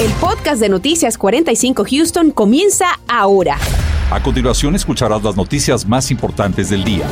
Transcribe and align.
El 0.00 0.12
podcast 0.20 0.60
de 0.60 0.68
Noticias 0.68 1.18
45 1.18 1.84
Houston 1.90 2.30
comienza 2.30 3.00
ahora. 3.08 3.58
A 4.12 4.22
continuación 4.22 4.76
escucharás 4.76 5.24
las 5.24 5.36
noticias 5.36 5.84
más 5.88 6.12
importantes 6.12 6.70
del 6.70 6.84
día. 6.84 7.04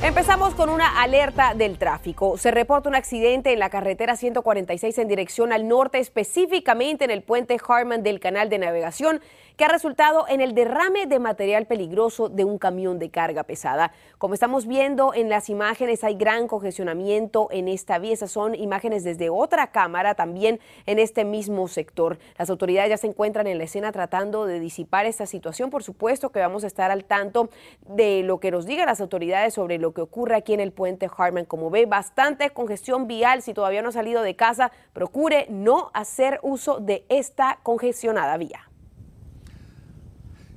Empezamos 0.00 0.54
con 0.54 0.68
una 0.68 1.02
alerta 1.02 1.54
del 1.54 1.76
tráfico. 1.76 2.38
Se 2.38 2.52
reporta 2.52 2.88
un 2.88 2.94
accidente 2.94 3.52
en 3.52 3.58
la 3.58 3.68
carretera 3.68 4.14
146 4.14 4.96
en 4.98 5.08
dirección 5.08 5.52
al 5.52 5.66
norte, 5.66 5.98
específicamente 5.98 7.04
en 7.04 7.10
el 7.10 7.22
puente 7.22 7.56
Harman 7.66 8.04
del 8.04 8.20
canal 8.20 8.48
de 8.48 8.58
navegación 8.58 9.20
que 9.56 9.64
ha 9.64 9.68
resultado 9.68 10.26
en 10.28 10.40
el 10.40 10.54
derrame 10.54 11.06
de 11.06 11.18
material 11.18 11.66
peligroso 11.66 12.28
de 12.28 12.44
un 12.44 12.58
camión 12.58 12.98
de 12.98 13.10
carga 13.10 13.44
pesada. 13.44 13.92
Como 14.18 14.34
estamos 14.34 14.66
viendo 14.66 15.14
en 15.14 15.28
las 15.28 15.48
imágenes, 15.48 16.02
hay 16.02 16.16
gran 16.16 16.48
congestionamiento 16.48 17.48
en 17.50 17.68
esta 17.68 17.98
vía. 17.98 18.12
Esas 18.12 18.32
son 18.32 18.54
imágenes 18.54 19.04
desde 19.04 19.30
otra 19.30 19.68
cámara 19.68 20.14
también 20.14 20.60
en 20.86 20.98
este 20.98 21.24
mismo 21.24 21.68
sector. 21.68 22.18
Las 22.36 22.50
autoridades 22.50 22.90
ya 22.90 22.96
se 22.96 23.06
encuentran 23.06 23.46
en 23.46 23.58
la 23.58 23.64
escena 23.64 23.92
tratando 23.92 24.46
de 24.46 24.58
disipar 24.58 25.06
esta 25.06 25.26
situación. 25.26 25.70
Por 25.70 25.82
supuesto 25.82 26.30
que 26.30 26.40
vamos 26.40 26.64
a 26.64 26.66
estar 26.66 26.90
al 26.90 27.04
tanto 27.04 27.50
de 27.86 28.22
lo 28.22 28.40
que 28.40 28.50
nos 28.50 28.66
digan 28.66 28.86
las 28.86 29.00
autoridades 29.00 29.54
sobre 29.54 29.78
lo 29.78 29.92
que 29.92 30.00
ocurre 30.00 30.36
aquí 30.36 30.52
en 30.52 30.60
el 30.60 30.72
puente 30.72 31.08
Harman. 31.16 31.44
Como 31.44 31.70
ve, 31.70 31.86
bastante 31.86 32.50
congestión 32.50 33.06
vial. 33.06 33.42
Si 33.42 33.54
todavía 33.54 33.82
no 33.82 33.90
ha 33.90 33.92
salido 33.92 34.22
de 34.22 34.34
casa, 34.34 34.72
procure 34.92 35.46
no 35.48 35.90
hacer 35.94 36.40
uso 36.42 36.80
de 36.80 37.04
esta 37.08 37.60
congestionada 37.62 38.36
vía. 38.36 38.68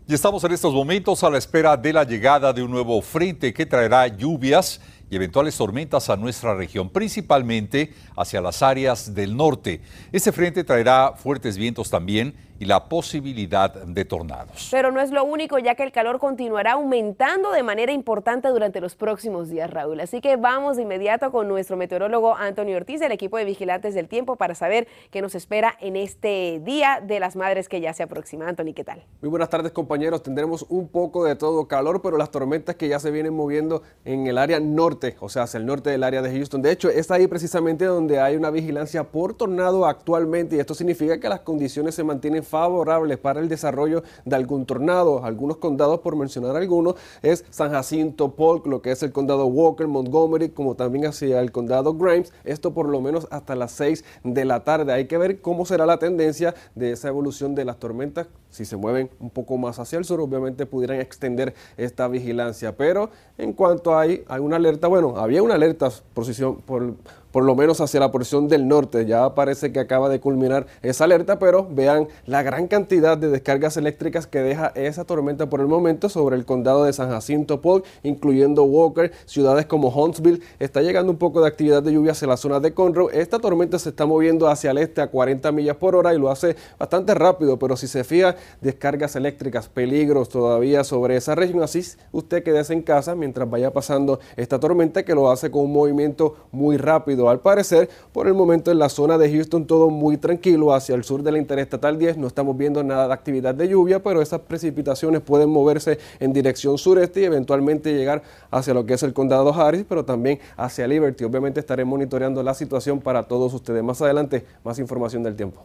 Y 0.09 0.13
estamos 0.13 0.41
en 0.45 0.53
estos 0.53 0.73
momentos 0.73 1.21
a 1.25 1.29
la 1.29 1.37
espera 1.37 1.75
de 1.75 1.91
la 1.91 2.05
llegada 2.05 2.53
de 2.53 2.63
un 2.63 2.71
nuevo 2.71 3.01
frente 3.01 3.53
que 3.53 3.65
traerá 3.65 4.07
lluvias 4.07 4.79
y 5.09 5.17
eventuales 5.17 5.57
tormentas 5.57 6.09
a 6.09 6.15
nuestra 6.15 6.55
región, 6.55 6.89
principalmente 6.89 7.93
hacia 8.15 8.39
las 8.39 8.63
áreas 8.63 9.13
del 9.13 9.35
norte. 9.35 9.81
Este 10.13 10.31
frente 10.31 10.63
traerá 10.63 11.11
fuertes 11.17 11.57
vientos 11.57 11.89
también 11.89 12.33
y 12.59 12.65
la 12.65 12.89
posibilidad 12.89 13.73
de 13.73 14.05
tornados. 14.05 14.69
Pero 14.71 14.91
no 14.91 15.01
es 15.01 15.11
lo 15.11 15.23
único, 15.23 15.59
ya 15.59 15.75
que 15.75 15.83
el 15.83 15.91
calor 15.91 16.19
continuará 16.19 16.73
aumentando 16.73 17.51
de 17.51 17.63
manera 17.63 17.91
importante 17.91 18.47
durante 18.49 18.81
los 18.81 18.95
próximos 18.95 19.49
días, 19.49 19.69
Raúl. 19.69 19.99
Así 19.99 20.21
que 20.21 20.35
vamos 20.35 20.77
de 20.77 20.83
inmediato 20.83 21.31
con 21.31 21.47
nuestro 21.47 21.77
meteorólogo 21.77 22.35
Antonio 22.35 22.77
Ortiz 22.77 22.99
del 22.99 23.11
equipo 23.11 23.37
de 23.37 23.45
Vigilantes 23.45 23.93
del 23.93 24.07
Tiempo 24.07 24.35
para 24.35 24.55
saber 24.55 24.87
qué 25.11 25.21
nos 25.21 25.35
espera 25.35 25.75
en 25.79 25.95
este 25.95 26.61
Día 26.63 27.01
de 27.05 27.19
las 27.19 27.35
Madres 27.35 27.69
que 27.69 27.81
ya 27.81 27.93
se 27.93 28.03
aproxima. 28.03 28.47
Anthony, 28.47 28.73
¿qué 28.73 28.83
tal? 28.83 29.03
Muy 29.21 29.29
buenas 29.29 29.49
tardes, 29.49 29.71
compañeros. 29.71 30.23
Tendremos 30.23 30.65
un 30.69 30.87
poco 30.87 31.25
de 31.25 31.35
todo 31.35 31.67
calor, 31.67 32.01
pero 32.01 32.17
las 32.17 32.31
tormentas 32.31 32.75
que 32.75 32.87
ya 32.87 32.99
se 32.99 33.11
vienen 33.11 33.33
moviendo 33.33 33.83
en 34.05 34.27
el 34.27 34.37
área 34.37 34.59
norte, 34.59 35.15
o 35.19 35.29
sea, 35.29 35.43
hacia 35.43 35.57
el 35.57 35.65
norte 35.65 35.89
del 35.89 36.03
área 36.03 36.21
de 36.21 36.31
Houston. 36.31 36.61
De 36.61 36.71
hecho, 36.71 36.89
es 36.89 37.11
ahí 37.11 37.27
precisamente 37.27 37.85
donde 37.85 38.19
hay 38.19 38.35
una 38.35 38.49
vigilancia 38.49 39.03
por 39.03 39.33
tornado 39.33 39.85
actualmente 39.85 40.55
y 40.55 40.59
esto 40.59 40.73
significa 40.73 41.19
que 41.19 41.29
las 41.29 41.41
condiciones 41.41 41.95
se 41.95 42.03
mantienen 42.03 42.43
favorables 42.47 43.17
para 43.17 43.39
el 43.39 43.49
desarrollo 43.49 44.03
de 44.25 44.35
algún 44.35 44.65
tornado. 44.65 45.23
Algunos 45.23 45.57
condados, 45.57 45.99
por 45.99 46.15
mencionar 46.15 46.55
algunos, 46.55 46.95
es 47.21 47.45
San 47.49 47.71
Jacinto, 47.71 48.31
Polk, 48.31 48.65
lo 48.67 48.81
que 48.81 48.91
es 48.91 49.03
el 49.03 49.11
condado 49.11 49.45
Walker, 49.45 49.87
Montgomery, 49.87 50.49
como 50.49 50.75
también 50.75 51.05
hacia 51.05 51.39
el 51.39 51.51
condado 51.51 51.93
Grimes. 51.93 52.33
Esto 52.43 52.73
por 52.73 52.89
lo 52.89 53.01
menos 53.01 53.27
hasta 53.31 53.55
las 53.55 53.71
6 53.73 54.03
de 54.23 54.45
la 54.45 54.63
tarde. 54.63 54.93
Hay 54.93 55.05
que 55.05 55.17
ver 55.17 55.41
cómo 55.41 55.65
será 55.65 55.85
la 55.85 55.99
tendencia 55.99 56.55
de 56.75 56.91
esa 56.91 57.07
evolución 57.07 57.55
de 57.55 57.65
las 57.65 57.77
tormentas. 57.77 58.27
Si 58.49 58.65
se 58.65 58.77
mueven 58.77 59.09
un 59.19 59.29
poco 59.29 59.57
más 59.57 59.77
hacia 59.79 59.99
el 59.99 60.05
sur, 60.05 60.19
obviamente 60.21 60.65
pudieran 60.65 60.99
extender 60.99 61.53
esta 61.75 62.07
vigilancia. 62.07 62.75
Pero 62.75 63.09
en 63.37 63.53
cuanto 63.53 63.97
hay, 63.97 64.23
hay 64.27 64.39
una 64.39 64.55
alerta, 64.55 64.87
bueno, 64.87 65.17
había 65.17 65.43
una 65.43 65.55
alerta 65.55 65.89
por, 66.13 66.25
por 66.65 66.93
por 67.37 67.45
lo 67.45 67.53
menos 67.53 67.81
hacia 67.81 67.99
la 67.99 68.09
porción 68.09 68.47
del 68.47 68.67
norte. 68.67 69.05
Ya 69.05 69.35
parece 69.35 69.71
que 69.71 69.79
acaba 69.79 70.09
de 70.09 70.19
culminar 70.19 70.65
esa 70.81 71.03
alerta, 71.03 71.37
pero 71.37 71.67
vean 71.69 72.07
la 72.25 72.41
gran 72.41 72.67
cantidad 72.67 73.15
de 73.15 73.29
descargas 73.29 73.77
eléctricas 73.77 74.25
que 74.25 74.39
deja 74.39 74.71
esa 74.73 75.05
tormenta 75.05 75.47
por 75.47 75.59
el 75.59 75.67
momento 75.67 76.09
sobre 76.09 76.35
el 76.35 76.45
condado 76.45 76.85
de 76.85 76.93
San 76.93 77.11
Jacinto 77.11 77.61
Polk, 77.61 77.85
incluyendo 78.01 78.63
Walker, 78.63 79.11
ciudades 79.27 79.67
como 79.67 79.89
Huntsville. 79.89 80.41
Está 80.57 80.81
llegando 80.81 81.11
un 81.11 81.19
poco 81.19 81.39
de 81.39 81.47
actividad 81.47 81.83
de 81.83 81.93
lluvia 81.93 82.13
hacia 82.13 82.27
la 82.27 82.37
zona 82.37 82.59
de 82.59 82.73
Conroe. 82.73 83.11
Esta 83.13 83.37
tormenta 83.37 83.77
se 83.77 83.89
está 83.89 84.07
moviendo 84.07 84.47
hacia 84.47 84.71
el 84.71 84.79
este 84.79 85.01
a 85.01 85.11
40 85.11 85.51
millas 85.51 85.75
por 85.75 85.95
hora 85.95 86.15
y 86.15 86.17
lo 86.17 86.31
hace 86.31 86.55
bastante 86.79 87.13
rápido, 87.13 87.59
pero 87.59 87.77
si 87.77 87.87
se 87.87 88.03
fija, 88.03 88.35
descargas 88.61 89.15
eléctricas, 89.15 89.69
peligros 89.69 90.29
todavía 90.29 90.83
sobre 90.83 91.17
esa 91.17 91.35
región. 91.35 91.61
Así 91.61 91.83
usted 92.11 92.41
quédese 92.41 92.73
en 92.73 92.81
casa 92.81 93.13
mientras 93.13 93.47
vaya 93.47 93.71
pasando 93.71 94.19
esta 94.35 94.59
tormenta 94.59 95.05
que 95.05 95.13
lo 95.13 95.29
hace 95.29 95.51
con 95.51 95.65
un 95.65 95.73
movimiento 95.73 96.35
muy 96.51 96.77
rápido 96.77 97.26
al 97.29 97.39
parecer, 97.39 97.89
por 98.13 98.27
el 98.27 98.33
momento 98.33 98.71
en 98.71 98.79
la 98.79 98.89
zona 98.89 99.17
de 99.17 99.31
Houston 99.31 99.65
todo 99.65 99.89
muy 99.89 100.17
tranquilo. 100.17 100.73
Hacia 100.73 100.95
el 100.95 101.03
sur 101.03 101.23
de 101.23 101.31
la 101.31 101.37
Interestatal 101.37 101.97
10 101.97 102.17
no 102.17 102.27
estamos 102.27 102.57
viendo 102.57 102.83
nada 102.83 103.07
de 103.07 103.13
actividad 103.13 103.55
de 103.55 103.67
lluvia, 103.67 104.01
pero 104.01 104.21
esas 104.21 104.41
precipitaciones 104.41 105.21
pueden 105.21 105.49
moverse 105.49 105.99
en 106.19 106.33
dirección 106.33 106.77
sureste 106.77 107.21
y 107.21 107.25
eventualmente 107.25 107.93
llegar 107.93 108.23
hacia 108.51 108.73
lo 108.73 108.85
que 108.85 108.93
es 108.93 109.03
el 109.03 109.13
condado 109.13 109.53
Harris, 109.53 109.85
pero 109.87 110.05
también 110.05 110.39
hacia 110.55 110.87
Liberty. 110.87 111.23
Obviamente 111.23 111.59
estaré 111.59 111.85
monitoreando 111.85 112.43
la 112.43 112.53
situación 112.53 112.99
para 112.99 113.23
todos 113.23 113.53
ustedes. 113.53 113.83
Más 113.83 114.01
adelante, 114.01 114.45
más 114.63 114.79
información 114.79 115.23
del 115.23 115.35
tiempo. 115.35 115.63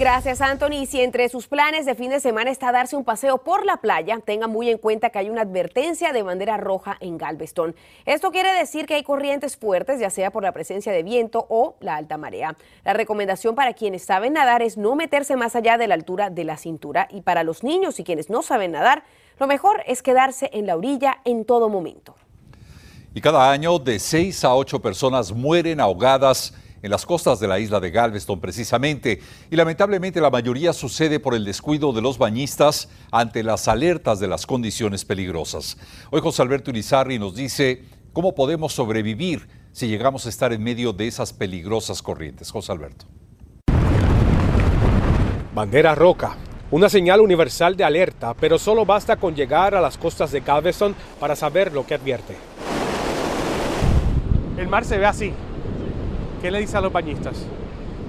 Gracias, 0.00 0.40
Anthony. 0.40 0.86
Si 0.86 1.02
entre 1.02 1.28
sus 1.28 1.46
planes 1.46 1.84
de 1.84 1.94
fin 1.94 2.08
de 2.08 2.20
semana 2.20 2.50
está 2.50 2.72
darse 2.72 2.96
un 2.96 3.04
paseo 3.04 3.36
por 3.36 3.66
la 3.66 3.82
playa, 3.82 4.18
tenga 4.24 4.46
muy 4.46 4.70
en 4.70 4.78
cuenta 4.78 5.10
que 5.10 5.18
hay 5.18 5.28
una 5.28 5.42
advertencia 5.42 6.14
de 6.14 6.22
bandera 6.22 6.56
roja 6.56 6.96
en 7.00 7.18
Galveston. 7.18 7.76
Esto 8.06 8.30
quiere 8.30 8.50
decir 8.54 8.86
que 8.86 8.94
hay 8.94 9.02
corrientes 9.02 9.58
fuertes, 9.58 10.00
ya 10.00 10.08
sea 10.08 10.30
por 10.30 10.42
la 10.42 10.52
presencia 10.52 10.90
de 10.90 11.02
viento 11.02 11.44
o 11.50 11.76
la 11.80 11.96
alta 11.96 12.16
marea. 12.16 12.56
La 12.82 12.94
recomendación 12.94 13.54
para 13.54 13.74
quienes 13.74 14.02
saben 14.02 14.32
nadar 14.32 14.62
es 14.62 14.78
no 14.78 14.96
meterse 14.96 15.36
más 15.36 15.54
allá 15.54 15.76
de 15.76 15.86
la 15.86 15.96
altura 15.96 16.30
de 16.30 16.44
la 16.44 16.56
cintura 16.56 17.06
y 17.10 17.20
para 17.20 17.44
los 17.44 17.62
niños 17.62 18.00
y 18.00 18.02
quienes 18.02 18.30
no 18.30 18.40
saben 18.40 18.72
nadar, 18.72 19.04
lo 19.38 19.46
mejor 19.46 19.82
es 19.84 20.02
quedarse 20.02 20.48
en 20.54 20.66
la 20.66 20.76
orilla 20.78 21.18
en 21.26 21.44
todo 21.44 21.68
momento. 21.68 22.16
Y 23.12 23.20
cada 23.20 23.50
año 23.50 23.78
de 23.78 23.98
6 23.98 24.44
a 24.44 24.54
8 24.54 24.80
personas 24.80 25.30
mueren 25.30 25.78
ahogadas 25.78 26.54
en 26.82 26.90
las 26.90 27.06
costas 27.06 27.40
de 27.40 27.48
la 27.48 27.58
isla 27.58 27.80
de 27.80 27.90
Galveston 27.90 28.40
precisamente, 28.40 29.20
y 29.50 29.56
lamentablemente 29.56 30.20
la 30.20 30.30
mayoría 30.30 30.72
sucede 30.72 31.20
por 31.20 31.34
el 31.34 31.44
descuido 31.44 31.92
de 31.92 32.02
los 32.02 32.18
bañistas 32.18 32.88
ante 33.10 33.42
las 33.42 33.68
alertas 33.68 34.20
de 34.20 34.28
las 34.28 34.46
condiciones 34.46 35.04
peligrosas. 35.04 35.76
Hoy 36.10 36.20
José 36.20 36.42
Alberto 36.42 36.70
Irizarri 36.70 37.18
nos 37.18 37.34
dice 37.34 37.84
cómo 38.12 38.34
podemos 38.34 38.72
sobrevivir 38.72 39.48
si 39.72 39.88
llegamos 39.88 40.26
a 40.26 40.28
estar 40.28 40.52
en 40.52 40.62
medio 40.62 40.92
de 40.92 41.06
esas 41.06 41.32
peligrosas 41.32 42.02
corrientes. 42.02 42.50
José 42.50 42.72
Alberto. 42.72 43.06
Bandera 45.54 45.94
roca, 45.94 46.36
una 46.70 46.88
señal 46.88 47.20
universal 47.20 47.76
de 47.76 47.84
alerta, 47.84 48.34
pero 48.34 48.58
solo 48.58 48.86
basta 48.86 49.16
con 49.16 49.34
llegar 49.34 49.74
a 49.74 49.80
las 49.80 49.98
costas 49.98 50.30
de 50.32 50.40
Galveston 50.40 50.94
para 51.18 51.36
saber 51.36 51.72
lo 51.72 51.84
que 51.84 51.94
advierte. 51.94 52.36
El 54.56 54.68
mar 54.68 54.84
se 54.84 54.98
ve 54.98 55.06
así, 55.06 55.32
¿Qué 56.40 56.50
le 56.50 56.60
dice 56.60 56.78
a 56.78 56.80
los 56.80 56.90
bañistas? 56.90 57.36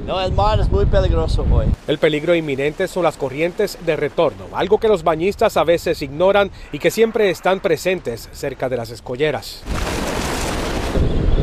No, 0.08 0.22
el 0.22 0.31
mar 0.31 0.59
es 0.59 0.69
muy 0.69 0.86
peligroso 0.86 1.46
hoy. 1.52 1.66
El 1.86 1.97
peligro 1.97 2.34
inminente 2.34 2.88
son 2.88 3.03
las 3.03 3.18
corrientes 3.18 3.78
de 3.86 3.96
retorno, 3.97 4.46
algo 4.53 4.80
que 4.80 4.88
los 4.88 5.03
bañistas 5.03 5.58
a 5.58 5.66
veces 5.66 6.02
ignoran 6.02 6.50
y 6.72 6.80
que 6.80 6.91
siempre 6.91 7.30
están 7.30 7.59
presentes 7.59 8.30
cerca 8.31 8.70
de 8.70 8.78
las 8.78 8.90
escolleras. 8.90 9.64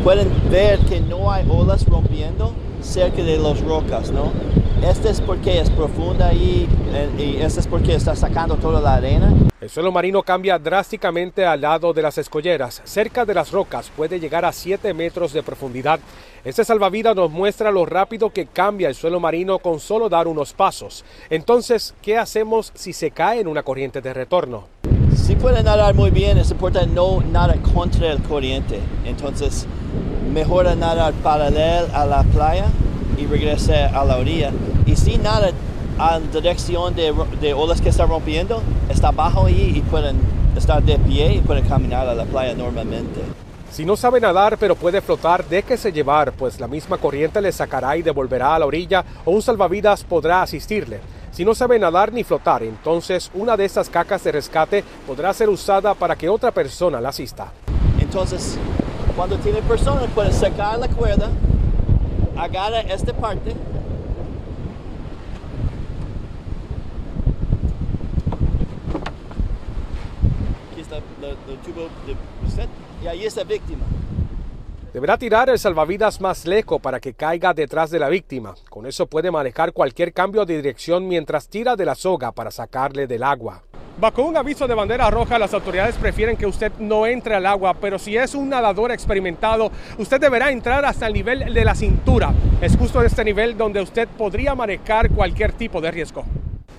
Pueden 0.02 0.30
ver 0.50 0.78
que 0.80 1.00
no 1.00 1.30
hay 1.30 1.46
olas 1.48 1.84
rompiendo 1.86 2.54
cerca 2.80 3.22
de 3.22 3.38
las 3.38 3.60
rocas, 3.60 4.10
¿no? 4.10 4.32
Este 4.82 5.10
es 5.10 5.20
porque 5.20 5.60
es 5.60 5.70
profunda 5.70 6.32
y, 6.32 6.68
eh, 6.92 7.08
y 7.18 7.42
este 7.42 7.60
es 7.60 7.66
porque 7.66 7.94
está 7.94 8.14
sacando 8.14 8.56
toda 8.56 8.80
la 8.80 8.94
arena. 8.94 9.34
El 9.60 9.68
suelo 9.68 9.90
marino 9.90 10.22
cambia 10.22 10.56
drásticamente 10.56 11.44
al 11.44 11.60
lado 11.60 11.92
de 11.92 12.00
las 12.00 12.16
escolleras. 12.16 12.80
Cerca 12.84 13.24
de 13.24 13.34
las 13.34 13.50
rocas 13.50 13.90
puede 13.96 14.20
llegar 14.20 14.44
a 14.44 14.52
7 14.52 14.94
metros 14.94 15.32
de 15.32 15.42
profundidad. 15.42 15.98
Este 16.44 16.64
salvavidas 16.64 17.16
nos 17.16 17.28
muestra 17.28 17.72
lo 17.72 17.84
rápido 17.84 18.30
que 18.30 18.46
cambia 18.46 18.88
el 18.88 18.94
suelo 18.94 19.18
marino 19.18 19.58
con 19.58 19.80
solo 19.80 20.08
dar 20.08 20.28
unos 20.28 20.52
pasos. 20.52 21.04
Entonces, 21.28 21.92
¿qué 22.00 22.16
hacemos 22.16 22.70
si 22.74 22.92
se 22.92 23.10
cae 23.10 23.40
en 23.40 23.48
una 23.48 23.64
corriente 23.64 24.00
de 24.00 24.14
retorno? 24.14 24.68
Si 25.16 25.34
puede 25.34 25.64
nadar 25.64 25.94
muy 25.94 26.10
bien, 26.10 26.38
es 26.38 26.52
importante 26.52 26.94
no 26.94 27.20
nadar 27.20 27.60
contra 27.74 28.12
el 28.12 28.22
corriente. 28.22 28.78
Entonces, 29.04 29.66
mejor 30.32 30.64
nadar 30.76 31.12
paralelo 31.14 31.88
a 31.94 32.04
la 32.04 32.22
playa 32.22 32.66
y 33.16 33.26
regresar 33.26 33.94
a 33.94 34.04
la 34.04 34.16
orilla. 34.16 34.52
Y 34.86 34.96
si 34.96 35.18
nada 35.18 35.50
a 35.98 36.20
dirección 36.20 36.94
de, 36.94 37.12
de 37.40 37.54
olas 37.54 37.80
que 37.80 37.88
está 37.88 38.06
rompiendo, 38.06 38.62
está 38.88 39.10
bajo 39.10 39.46
ahí 39.46 39.72
y 39.76 39.80
pueden 39.80 40.16
estar 40.56 40.82
de 40.82 40.98
pie 40.98 41.34
y 41.34 41.40
pueden 41.40 41.64
caminar 41.66 42.06
a 42.06 42.14
la 42.14 42.24
playa 42.24 42.54
normalmente. 42.54 43.20
Si 43.70 43.84
no 43.84 43.96
sabe 43.96 44.20
nadar 44.20 44.56
pero 44.58 44.74
puede 44.74 45.00
flotar, 45.00 45.44
déjese 45.46 45.92
llevar, 45.92 46.32
pues 46.32 46.58
la 46.58 46.66
misma 46.66 46.96
corriente 46.98 47.40
le 47.40 47.52
sacará 47.52 47.96
y 47.96 48.02
devolverá 48.02 48.54
a 48.54 48.58
la 48.58 48.66
orilla 48.66 49.04
o 49.24 49.32
un 49.32 49.42
salvavidas 49.42 50.04
podrá 50.04 50.42
asistirle. 50.42 51.00
Si 51.30 51.44
no 51.44 51.54
sabe 51.54 51.78
nadar 51.78 52.12
ni 52.12 52.24
flotar, 52.24 52.62
entonces 52.62 53.30
una 53.34 53.56
de 53.56 53.64
estas 53.64 53.90
cacas 53.90 54.24
de 54.24 54.32
rescate 54.32 54.82
podrá 55.06 55.32
ser 55.34 55.48
usada 55.48 55.94
para 55.94 56.16
que 56.16 56.28
otra 56.28 56.50
persona 56.50 57.00
la 57.00 57.10
asista. 57.10 57.52
Entonces, 58.00 58.58
Cuando 59.18 59.36
tiene 59.38 59.60
personas, 59.62 60.08
puede 60.14 60.32
sacar 60.32 60.78
la 60.78 60.86
cuerda, 60.86 61.28
agarra 62.36 62.82
esta 62.82 63.12
parte. 63.12 63.50
Aquí 70.70 70.80
está 70.80 70.98
el 70.98 71.02
tubo 71.64 71.88
de 72.06 72.14
usted 72.46 72.68
y 73.02 73.08
ahí 73.08 73.24
está 73.24 73.40
la 73.40 73.48
víctima. 73.48 73.84
Deberá 74.92 75.18
tirar 75.18 75.50
el 75.50 75.58
salvavidas 75.58 76.20
más 76.20 76.46
lejos 76.46 76.80
para 76.80 77.00
que 77.00 77.12
caiga 77.12 77.52
detrás 77.52 77.90
de 77.90 77.98
la 77.98 78.08
víctima. 78.08 78.54
Con 78.70 78.86
eso 78.86 79.08
puede 79.08 79.32
manejar 79.32 79.72
cualquier 79.72 80.12
cambio 80.12 80.44
de 80.46 80.58
dirección 80.58 81.08
mientras 81.08 81.48
tira 81.48 81.74
de 81.74 81.84
la 81.84 81.96
soga 81.96 82.30
para 82.30 82.52
sacarle 82.52 83.08
del 83.08 83.24
agua. 83.24 83.64
Bajo 84.00 84.22
un 84.22 84.36
aviso 84.36 84.68
de 84.68 84.74
bandera 84.74 85.10
roja, 85.10 85.40
las 85.40 85.52
autoridades 85.52 85.96
prefieren 85.96 86.36
que 86.36 86.46
usted 86.46 86.70
no 86.78 87.04
entre 87.04 87.34
al 87.34 87.44
agua, 87.46 87.74
pero 87.74 87.98
si 87.98 88.16
es 88.16 88.32
un 88.36 88.48
nadador 88.48 88.92
experimentado, 88.92 89.72
usted 89.98 90.20
deberá 90.20 90.52
entrar 90.52 90.84
hasta 90.84 91.08
el 91.08 91.14
nivel 91.14 91.52
de 91.52 91.64
la 91.64 91.74
cintura. 91.74 92.32
Es 92.60 92.76
justo 92.76 93.00
en 93.00 93.06
este 93.06 93.24
nivel 93.24 93.58
donde 93.58 93.82
usted 93.82 94.06
podría 94.06 94.54
manejar 94.54 95.10
cualquier 95.10 95.50
tipo 95.52 95.80
de 95.80 95.90
riesgo. 95.90 96.24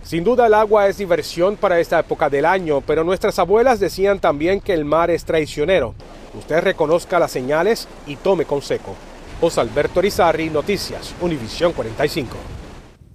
Sin 0.01 0.24
duda 0.24 0.48
el 0.48 0.54
agua 0.54 0.88
es 0.88 0.98
diversión 0.98 1.57
para 1.57 1.81
esta 1.81 2.00
época 2.00 2.30
del 2.30 2.45
año, 2.45 2.80
pero 2.80 3.04
nuestras 3.04 3.38
abuelas 3.38 3.81
decían 3.81 4.19
también 4.19 4.62
que 4.62 4.74
el 4.74 4.86
mar 4.86 5.12
es 5.12 5.25
traicionero. 5.25 5.95
Usted 6.33 6.62
reconozca 6.62 7.19
las 7.19 7.31
señales 7.31 7.89
y 8.07 8.16
tome 8.16 8.45
consejo. 8.45 8.95
José 9.42 9.60
Alberto 9.60 10.00
Rizarri, 10.00 10.50
Noticias, 10.50 11.13
Univisión 11.19 11.74
45. 11.74 12.58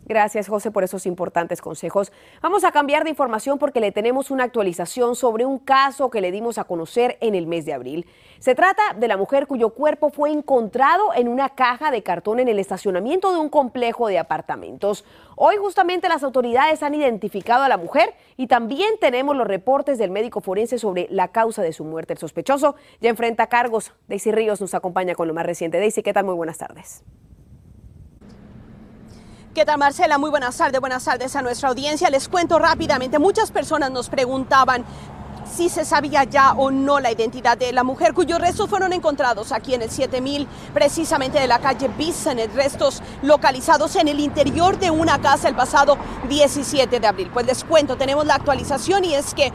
Gracias, 0.06 0.48
José, 0.48 0.70
por 0.70 0.84
esos 0.84 1.06
importantes 1.06 1.62
consejos. 1.62 2.12
Vamos 2.42 2.64
a 2.64 2.72
cambiar 2.72 3.04
de 3.04 3.10
información 3.10 3.58
porque 3.58 3.80
le 3.80 3.90
tenemos 3.90 4.30
una 4.30 4.44
actualización 4.44 5.16
sobre 5.16 5.46
un 5.46 5.58
caso 5.58 6.10
que 6.10 6.20
le 6.20 6.30
dimos 6.30 6.58
a 6.58 6.64
conocer 6.64 7.16
en 7.20 7.34
el 7.34 7.46
mes 7.46 7.64
de 7.64 7.72
abril. 7.72 8.06
Se 8.38 8.54
trata 8.54 8.82
de 8.98 9.08
la 9.08 9.16
mujer 9.16 9.46
cuyo 9.46 9.70
cuerpo 9.70 10.10
fue 10.10 10.30
encontrado 10.30 11.14
en 11.14 11.28
una 11.28 11.48
caja 11.50 11.90
de 11.90 12.02
cartón 12.02 12.38
en 12.38 12.48
el 12.48 12.58
estacionamiento 12.58 13.32
de 13.32 13.38
un 13.38 13.48
complejo 13.48 14.08
de 14.08 14.18
apartamentos. 14.18 15.06
Hoy 15.36 15.56
justamente 15.56 16.08
las 16.08 16.22
autoridades 16.22 16.82
han 16.82 16.94
identificado 16.94 17.62
a 17.64 17.68
la 17.70 17.78
mujer 17.78 18.12
y 18.36 18.46
también 18.46 18.98
tenemos 19.00 19.34
los 19.34 19.46
reportes 19.46 19.96
del 19.96 20.10
médico 20.10 20.42
forense 20.42 20.78
sobre 20.78 21.06
la 21.10 21.28
causa 21.28 21.62
de 21.62 21.72
su 21.72 21.82
muerte. 21.84 22.12
El 22.12 22.18
sospechoso 22.18 22.74
ya 23.00 23.08
enfrenta 23.08 23.46
cargos. 23.46 23.92
Daisy 24.06 24.32
Ríos 24.32 24.60
nos 24.60 24.74
acompaña 24.74 25.14
con 25.14 25.28
lo 25.28 25.32
más 25.32 25.46
reciente. 25.46 25.78
Daisy, 25.78 26.02
¿qué 26.02 26.12
tal? 26.12 26.26
Muy 26.26 26.34
buenas 26.34 26.58
tardes. 26.58 27.02
¿Qué 29.54 29.64
tal 29.64 29.78
Marcela? 29.78 30.18
Muy 30.18 30.30
buenas 30.30 30.56
tardes, 30.56 30.80
buenas 30.80 31.04
tardes 31.04 31.36
a 31.36 31.40
nuestra 31.40 31.68
audiencia. 31.68 32.10
Les 32.10 32.28
cuento 32.28 32.58
rápidamente, 32.58 33.20
muchas 33.20 33.52
personas 33.52 33.92
nos 33.92 34.08
preguntaban 34.08 34.84
si 35.48 35.68
se 35.68 35.84
sabía 35.84 36.24
ya 36.24 36.54
o 36.54 36.72
no 36.72 36.98
la 36.98 37.12
identidad 37.12 37.56
de 37.56 37.72
la 37.72 37.84
mujer 37.84 38.14
cuyos 38.14 38.40
restos 38.40 38.68
fueron 38.68 38.92
encontrados 38.92 39.52
aquí 39.52 39.72
en 39.74 39.82
el 39.82 39.92
7000, 39.92 40.48
precisamente 40.72 41.38
de 41.38 41.46
la 41.46 41.60
calle 41.60 41.86
Bissonnet, 41.86 42.52
restos 42.52 43.00
localizados 43.22 43.94
en 43.94 44.08
el 44.08 44.18
interior 44.18 44.76
de 44.76 44.90
una 44.90 45.20
casa 45.20 45.48
el 45.48 45.54
pasado 45.54 45.98
17 46.28 46.98
de 46.98 47.06
abril. 47.06 47.30
Pues 47.32 47.46
les 47.46 47.62
cuento, 47.62 47.96
tenemos 47.96 48.26
la 48.26 48.34
actualización 48.34 49.04
y 49.04 49.14
es 49.14 49.34
que 49.34 49.52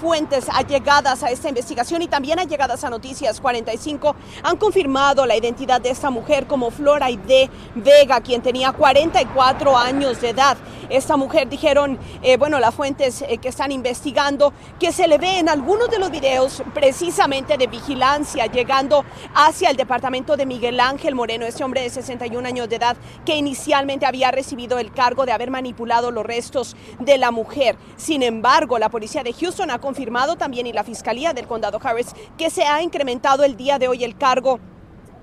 fuentes 0.00 0.48
allegadas 0.48 1.22
a 1.22 1.30
esta 1.30 1.48
investigación 1.48 2.02
y 2.02 2.08
también 2.08 2.38
allegadas 2.38 2.84
a 2.84 2.90
Noticias 2.90 3.40
45 3.40 4.14
han 4.42 4.56
confirmado 4.56 5.26
la 5.26 5.36
identidad 5.36 5.80
de 5.80 5.90
esta 5.90 6.10
mujer 6.10 6.46
como 6.46 6.70
Flora 6.70 7.06
de 7.06 7.50
Vega, 7.74 8.20
quien 8.20 8.42
tenía 8.42 8.72
44 8.72 9.76
años 9.76 10.20
de 10.20 10.30
edad. 10.30 10.56
Esta 10.88 11.16
mujer 11.16 11.48
dijeron, 11.48 11.98
eh, 12.22 12.36
bueno, 12.36 12.60
las 12.60 12.74
fuentes 12.74 13.22
eh, 13.22 13.38
que 13.38 13.48
están 13.48 13.72
investigando, 13.72 14.52
que 14.78 14.92
se 14.92 15.08
le 15.08 15.18
ve 15.18 15.38
en 15.38 15.48
algunos 15.48 15.90
de 15.90 15.98
los 15.98 16.10
videos 16.10 16.62
precisamente 16.74 17.56
de 17.56 17.66
vigilancia 17.66 18.46
llegando 18.46 19.04
hacia 19.34 19.70
el 19.70 19.76
departamento 19.76 20.36
de 20.36 20.46
Miguel 20.46 20.78
Ángel 20.78 21.14
Moreno, 21.14 21.46
este 21.46 21.64
hombre 21.64 21.82
de 21.82 21.90
61 21.90 22.46
años 22.46 22.68
de 22.68 22.76
edad 22.76 22.96
que 23.24 23.36
inicialmente 23.36 24.06
había 24.06 24.30
recibido 24.30 24.78
el 24.78 24.92
cargo 24.92 25.26
de 25.26 25.32
haber 25.32 25.50
manipulado 25.50 26.10
los 26.10 26.24
restos 26.24 26.76
de 27.00 27.18
la 27.18 27.30
mujer. 27.30 27.76
Sin 27.96 28.22
embargo, 28.22 28.78
la 28.78 28.88
policía 28.88 29.22
de 29.22 29.32
Houston 29.32 29.70
ha 29.76 29.80
confirmado 29.80 30.36
también 30.36 30.66
y 30.66 30.72
la 30.72 30.84
Fiscalía 30.84 31.32
del 31.32 31.46
Condado 31.46 31.78
Harris 31.82 32.14
que 32.36 32.50
se 32.50 32.64
ha 32.64 32.82
incrementado 32.82 33.44
el 33.44 33.56
día 33.56 33.78
de 33.78 33.88
hoy 33.88 34.04
el 34.04 34.16
cargo 34.16 34.58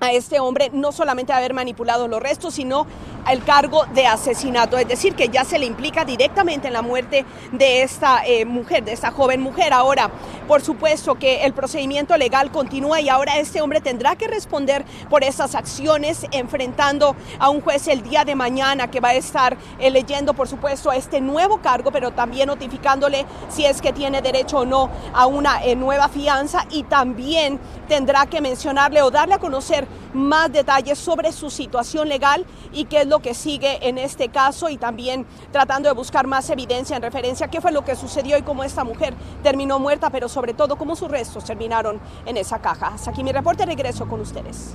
a 0.00 0.12
este 0.12 0.40
hombre 0.40 0.70
no 0.72 0.92
solamente 0.92 1.32
haber 1.32 1.54
manipulado 1.54 2.08
los 2.08 2.20
restos, 2.20 2.54
sino 2.54 2.86
el 3.30 3.42
cargo 3.42 3.86
de 3.94 4.06
asesinato, 4.06 4.76
es 4.76 4.86
decir, 4.86 5.14
que 5.14 5.28
ya 5.28 5.44
se 5.44 5.58
le 5.58 5.66
implica 5.66 6.04
directamente 6.04 6.66
en 6.66 6.74
la 6.74 6.82
muerte 6.82 7.24
de 7.52 7.82
esta 7.82 8.24
eh, 8.26 8.44
mujer, 8.44 8.84
de 8.84 8.92
esta 8.92 9.10
joven 9.10 9.40
mujer. 9.40 9.72
Ahora, 9.72 10.10
por 10.46 10.62
supuesto 10.62 11.14
que 11.16 11.44
el 11.44 11.52
procedimiento 11.52 12.16
legal 12.16 12.50
continúa 12.50 13.00
y 13.00 13.08
ahora 13.08 13.38
este 13.38 13.60
hombre 13.60 13.80
tendrá 13.80 14.16
que 14.16 14.28
responder 14.28 14.84
por 15.08 15.24
esas 15.24 15.54
acciones, 15.54 16.26
enfrentando 16.32 17.16
a 17.38 17.48
un 17.50 17.60
juez 17.60 17.88
el 17.88 18.02
día 18.02 18.24
de 18.24 18.34
mañana 18.34 18.90
que 18.90 19.00
va 19.00 19.08
a 19.10 19.14
estar 19.14 19.56
eh, 19.78 19.90
leyendo, 19.90 20.34
por 20.34 20.48
supuesto, 20.48 20.90
a 20.90 20.96
este 20.96 21.20
nuevo 21.20 21.58
cargo, 21.58 21.90
pero 21.90 22.12
también 22.12 22.48
notificándole 22.48 23.26
si 23.48 23.64
es 23.64 23.80
que 23.80 23.92
tiene 23.92 24.22
derecho 24.22 24.58
o 24.58 24.66
no 24.66 24.90
a 25.12 25.26
una 25.26 25.64
eh, 25.64 25.76
nueva 25.76 26.08
fianza. 26.08 26.66
Y 26.70 26.84
también 26.84 27.58
tendrá 27.88 28.26
que 28.26 28.40
mencionarle 28.40 29.02
o 29.02 29.10
darle 29.10 29.34
a 29.34 29.38
conocer 29.38 29.86
más 30.12 30.52
detalles 30.52 30.98
sobre 30.98 31.32
su 31.32 31.50
situación 31.50 32.08
legal 32.08 32.46
y 32.72 32.84
qué 32.84 33.00
es 33.00 33.06
lo 33.06 33.20
que 33.20 33.34
sigue 33.34 33.88
en 33.88 33.98
este 33.98 34.28
caso. 34.28 34.68
Y 34.68 34.76
también 34.76 35.26
tratando 35.52 35.88
de 35.88 35.94
buscar 35.94 36.26
más 36.26 36.48
evidencia 36.50 36.96
en 36.96 37.02
referencia 37.02 37.46
a 37.46 37.50
qué 37.50 37.60
fue 37.60 37.72
lo 37.72 37.84
que 37.84 37.96
sucedió 37.96 38.36
y 38.36 38.42
cómo 38.42 38.64
esta 38.64 38.84
mujer 38.84 39.14
terminó 39.42 39.78
muerta, 39.78 40.10
pero 40.10 40.28
sobre 40.34 40.52
todo 40.52 40.76
cómo 40.76 40.96
sus 40.96 41.08
restos 41.10 41.44
terminaron 41.44 42.00
en 42.26 42.36
esa 42.36 42.60
caja. 42.60 42.88
Hasta 42.88 43.12
aquí 43.12 43.22
mi 43.22 43.32
reporte, 43.32 43.64
regreso 43.64 44.06
con 44.06 44.20
ustedes. 44.20 44.74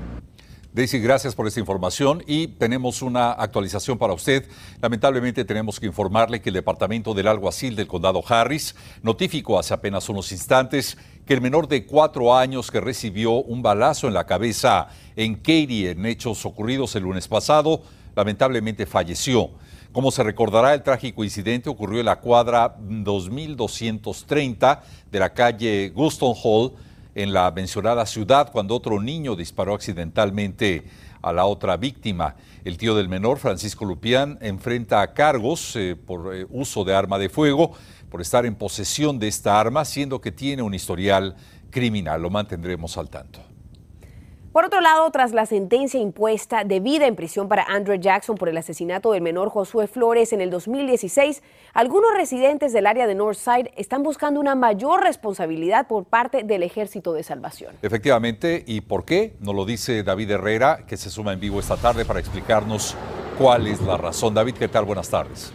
Daisy, 0.71 0.99
gracias 0.99 1.33
por 1.33 1.47
esta 1.47 1.59
información 1.59 2.23
y 2.27 2.47
tenemos 2.47 3.01
una 3.01 3.31
actualización 3.31 3.97
para 3.97 4.13
usted. 4.13 4.47
Lamentablemente 4.81 5.43
tenemos 5.43 5.79
que 5.79 5.87
informarle 5.87 6.41
que 6.41 6.51
el 6.51 6.53
Departamento 6.53 7.15
del 7.15 7.27
Alguacil 7.27 7.75
del 7.75 7.87
Condado 7.87 8.23
Harris 8.25 8.75
notificó 9.01 9.59
hace 9.59 9.73
apenas 9.73 10.07
unos 10.09 10.31
instantes 10.31 10.95
que 11.25 11.33
el 11.33 11.41
menor 11.41 11.67
de 11.67 11.85
cuatro 11.87 12.35
años 12.35 12.69
que 12.69 12.79
recibió 12.79 13.31
un 13.31 13.63
balazo 13.63 14.07
en 14.07 14.13
la 14.13 14.27
cabeza 14.27 14.87
en 15.15 15.35
Katy 15.35 15.87
en 15.87 16.05
hechos 16.05 16.45
ocurridos 16.45 16.95
el 16.95 17.03
lunes 17.03 17.27
pasado, 17.27 17.81
lamentablemente 18.15 18.85
falleció. 18.85 19.49
Como 19.91 20.11
se 20.11 20.21
recordará, 20.21 20.75
el 20.75 20.83
trágico 20.83 21.23
incidente 21.23 21.67
ocurrió 21.67 21.99
en 21.99 22.05
la 22.05 22.19
cuadra 22.19 22.75
2230 22.79 24.83
de 25.11 25.19
la 25.19 25.33
calle 25.33 25.89
Guston 25.89 26.35
Hall 26.43 26.73
en 27.15 27.33
la 27.33 27.49
mencionada 27.49 28.05
ciudad 28.05 28.51
cuando 28.51 28.75
otro 28.75 29.01
niño 29.01 29.35
disparó 29.35 29.73
accidentalmente 29.73 30.83
a 31.23 31.33
la 31.33 31.45
otra 31.45 31.75
víctima. 31.75 32.35
El 32.63 32.77
tío 32.77 32.93
del 32.93 33.09
menor, 33.09 33.39
Francisco 33.39 33.83
Lupián, 33.83 34.37
enfrenta 34.41 35.11
cargos 35.13 35.75
eh, 35.75 35.95
por 35.95 36.35
eh, 36.35 36.45
uso 36.51 36.83
de 36.83 36.93
arma 36.93 37.17
de 37.17 37.29
fuego, 37.29 37.71
por 38.11 38.21
estar 38.21 38.45
en 38.45 38.53
posesión 38.53 39.17
de 39.17 39.27
esta 39.27 39.59
arma, 39.59 39.85
siendo 39.85 40.21
que 40.21 40.31
tiene 40.31 40.61
un 40.61 40.75
historial 40.75 41.35
criminal. 41.71 42.21
Lo 42.21 42.29
mantendremos 42.29 42.95
al 42.95 43.09
tanto. 43.09 43.48
Por 44.51 44.65
otro 44.65 44.81
lado, 44.81 45.07
tras 45.11 45.31
la 45.31 45.45
sentencia 45.45 45.99
impuesta 45.99 46.63
de 46.63 46.79
vida 46.79 47.05
en 47.05 47.15
prisión 47.15 47.47
para 47.47 47.63
Andrew 47.65 47.99
Jackson 47.99 48.35
por 48.35 48.49
el 48.49 48.57
asesinato 48.57 49.11
del 49.11 49.21
menor 49.21 49.49
Josué 49.49 49.85
Flores 49.85 50.33
en 50.33 50.41
el 50.41 50.49
2016, 50.49 51.43
algunos 51.73 52.15
residentes 52.15 52.73
del 52.73 52.87
área 52.87 53.05
de 53.05 53.13
Northside 53.13 53.71
están 53.77 54.01
buscando 54.01 54.39
una 54.39 54.55
mayor 54.55 55.03
responsabilidad 55.03 55.87
por 55.87 56.05
parte 56.05 56.43
del 56.43 56.63
Ejército 56.63 57.13
de 57.13 57.21
Salvación. 57.21 57.75
Efectivamente, 57.83 58.63
¿y 58.65 58.81
por 58.81 59.05
qué? 59.05 59.35
Nos 59.39 59.53
lo 59.53 59.65
dice 59.65 60.01
David 60.01 60.31
Herrera, 60.31 60.79
que 60.87 60.97
se 60.97 61.11
suma 61.11 61.33
en 61.33 61.39
vivo 61.39 61.59
esta 61.59 61.77
tarde 61.77 62.03
para 62.03 62.19
explicarnos 62.19 62.95
cuál 63.37 63.67
es 63.67 63.79
la 63.81 63.97
razón. 63.97 64.33
David, 64.33 64.55
¿qué 64.55 64.67
tal? 64.67 64.83
Buenas 64.83 65.09
tardes. 65.09 65.53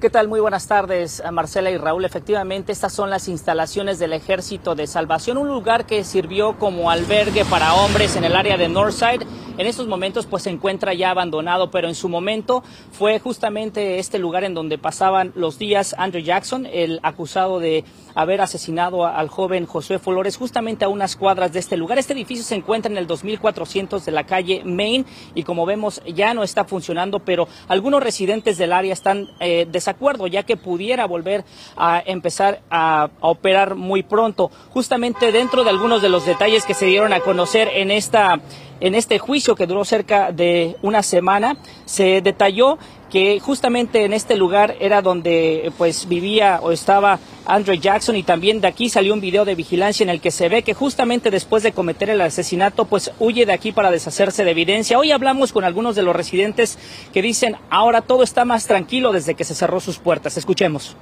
¿Qué 0.00 0.08
tal? 0.08 0.28
Muy 0.28 0.40
buenas 0.40 0.66
tardes, 0.66 1.22
Marcela 1.30 1.70
y 1.70 1.76
Raúl. 1.76 2.06
Efectivamente, 2.06 2.72
estas 2.72 2.90
son 2.90 3.10
las 3.10 3.28
instalaciones 3.28 3.98
del 3.98 4.14
Ejército 4.14 4.74
de 4.74 4.86
Salvación, 4.86 5.36
un 5.36 5.48
lugar 5.48 5.84
que 5.84 6.04
sirvió 6.04 6.58
como 6.58 6.90
albergue 6.90 7.44
para 7.44 7.74
hombres 7.74 8.16
en 8.16 8.24
el 8.24 8.34
área 8.34 8.56
de 8.56 8.70
Northside. 8.70 9.26
En 9.58 9.66
estos 9.66 9.86
momentos 9.88 10.24
pues 10.24 10.44
se 10.44 10.48
encuentra 10.48 10.94
ya 10.94 11.10
abandonado, 11.10 11.70
pero 11.70 11.86
en 11.86 11.94
su 11.94 12.08
momento 12.08 12.64
fue 12.92 13.18
justamente 13.18 13.98
este 13.98 14.18
lugar 14.18 14.42
en 14.44 14.54
donde 14.54 14.78
pasaban 14.78 15.32
los 15.34 15.58
días 15.58 15.94
Andrew 15.98 16.22
Jackson, 16.22 16.64
el 16.64 16.98
acusado 17.02 17.58
de 17.58 17.84
haber 18.14 18.40
asesinado 18.40 19.06
al 19.06 19.28
joven 19.28 19.66
Josué 19.66 19.98
Flores 19.98 20.38
justamente 20.38 20.86
a 20.86 20.88
unas 20.88 21.14
cuadras 21.14 21.52
de 21.52 21.58
este 21.58 21.76
lugar. 21.76 21.98
Este 21.98 22.14
edificio 22.14 22.42
se 22.42 22.54
encuentra 22.54 22.90
en 22.90 22.96
el 22.96 23.06
2400 23.06 24.02
de 24.02 24.12
la 24.12 24.24
calle 24.24 24.62
Main 24.64 25.04
y 25.34 25.42
como 25.42 25.66
vemos 25.66 26.00
ya 26.06 26.32
no 26.32 26.42
está 26.42 26.64
funcionando, 26.64 27.18
pero 27.18 27.46
algunos 27.68 28.02
residentes 28.02 28.56
del 28.56 28.72
área 28.72 28.94
están 28.94 29.28
eh, 29.40 29.66
desacuerdo 29.90 30.26
ya 30.26 30.44
que 30.44 30.56
pudiera 30.56 31.06
volver 31.06 31.44
a 31.76 32.02
empezar 32.04 32.60
a, 32.70 33.04
a, 33.04 33.10
operar 33.20 33.74
muy 33.74 34.02
pronto. 34.02 34.50
Justamente 34.70 35.32
dentro 35.32 35.64
de 35.64 35.70
algunos 35.70 36.00
de 36.00 36.08
los 36.08 36.24
detalles 36.24 36.64
que 36.64 36.74
se 36.74 36.86
dieron 36.86 37.12
a 37.12 37.20
conocer 37.20 37.68
en 37.74 37.90
esta 37.90 38.40
en 38.80 38.94
este 38.94 39.18
juicio 39.18 39.54
que 39.54 39.66
duró 39.66 39.84
cerca 39.84 40.32
de 40.32 40.76
una 40.82 41.02
semana, 41.02 41.56
se 41.84 42.20
detalló 42.20 42.78
que 43.10 43.40
justamente 43.40 44.04
en 44.04 44.12
este 44.12 44.36
lugar 44.36 44.76
era 44.80 45.02
donde 45.02 45.72
pues 45.76 46.08
vivía 46.08 46.60
o 46.62 46.70
estaba 46.70 47.18
Andre 47.44 47.78
Jackson 47.78 48.16
y 48.16 48.22
también 48.22 48.60
de 48.60 48.68
aquí 48.68 48.88
salió 48.88 49.12
un 49.12 49.20
video 49.20 49.44
de 49.44 49.56
vigilancia 49.56 50.04
en 50.04 50.10
el 50.10 50.20
que 50.20 50.30
se 50.30 50.48
ve 50.48 50.62
que 50.62 50.74
justamente 50.74 51.30
después 51.30 51.62
de 51.62 51.72
cometer 51.72 52.08
el 52.08 52.20
asesinato 52.20 52.84
pues 52.84 53.10
huye 53.18 53.44
de 53.46 53.52
aquí 53.52 53.72
para 53.72 53.90
deshacerse 53.90 54.44
de 54.44 54.52
evidencia. 54.52 54.98
Hoy 54.98 55.10
hablamos 55.10 55.52
con 55.52 55.64
algunos 55.64 55.96
de 55.96 56.02
los 56.02 56.14
residentes 56.14 56.78
que 57.12 57.20
dicen 57.20 57.56
ahora 57.68 58.00
todo 58.00 58.22
está 58.22 58.44
más 58.44 58.66
tranquilo 58.66 59.12
desde 59.12 59.34
que 59.34 59.44
se 59.44 59.54
cerró 59.54 59.80
sus 59.80 59.98
puertas. 59.98 60.36
Escuchemos. 60.36 60.96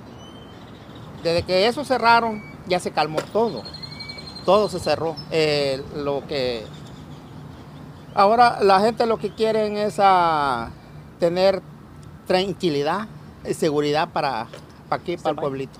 Desde 1.22 1.42
que 1.42 1.66
eso 1.66 1.84
cerraron 1.84 2.42
ya 2.66 2.80
se 2.80 2.90
calmó 2.90 3.18
todo, 3.32 3.62
todo 4.44 4.68
se 4.68 4.78
cerró. 4.78 5.16
Eh, 5.30 5.82
lo 5.96 6.22
que 6.26 6.64
ahora 8.18 8.58
la 8.62 8.80
gente 8.80 9.06
lo 9.06 9.16
que 9.16 9.30
quieren 9.30 9.76
es 9.76 9.98
a 10.00 10.70
tener 11.20 11.62
tranquilidad 12.26 13.06
y 13.48 13.54
seguridad 13.54 14.08
para, 14.08 14.48
para 14.88 15.02
aquí, 15.02 15.16
para 15.16 15.30
el 15.30 15.36
pueblito. 15.36 15.78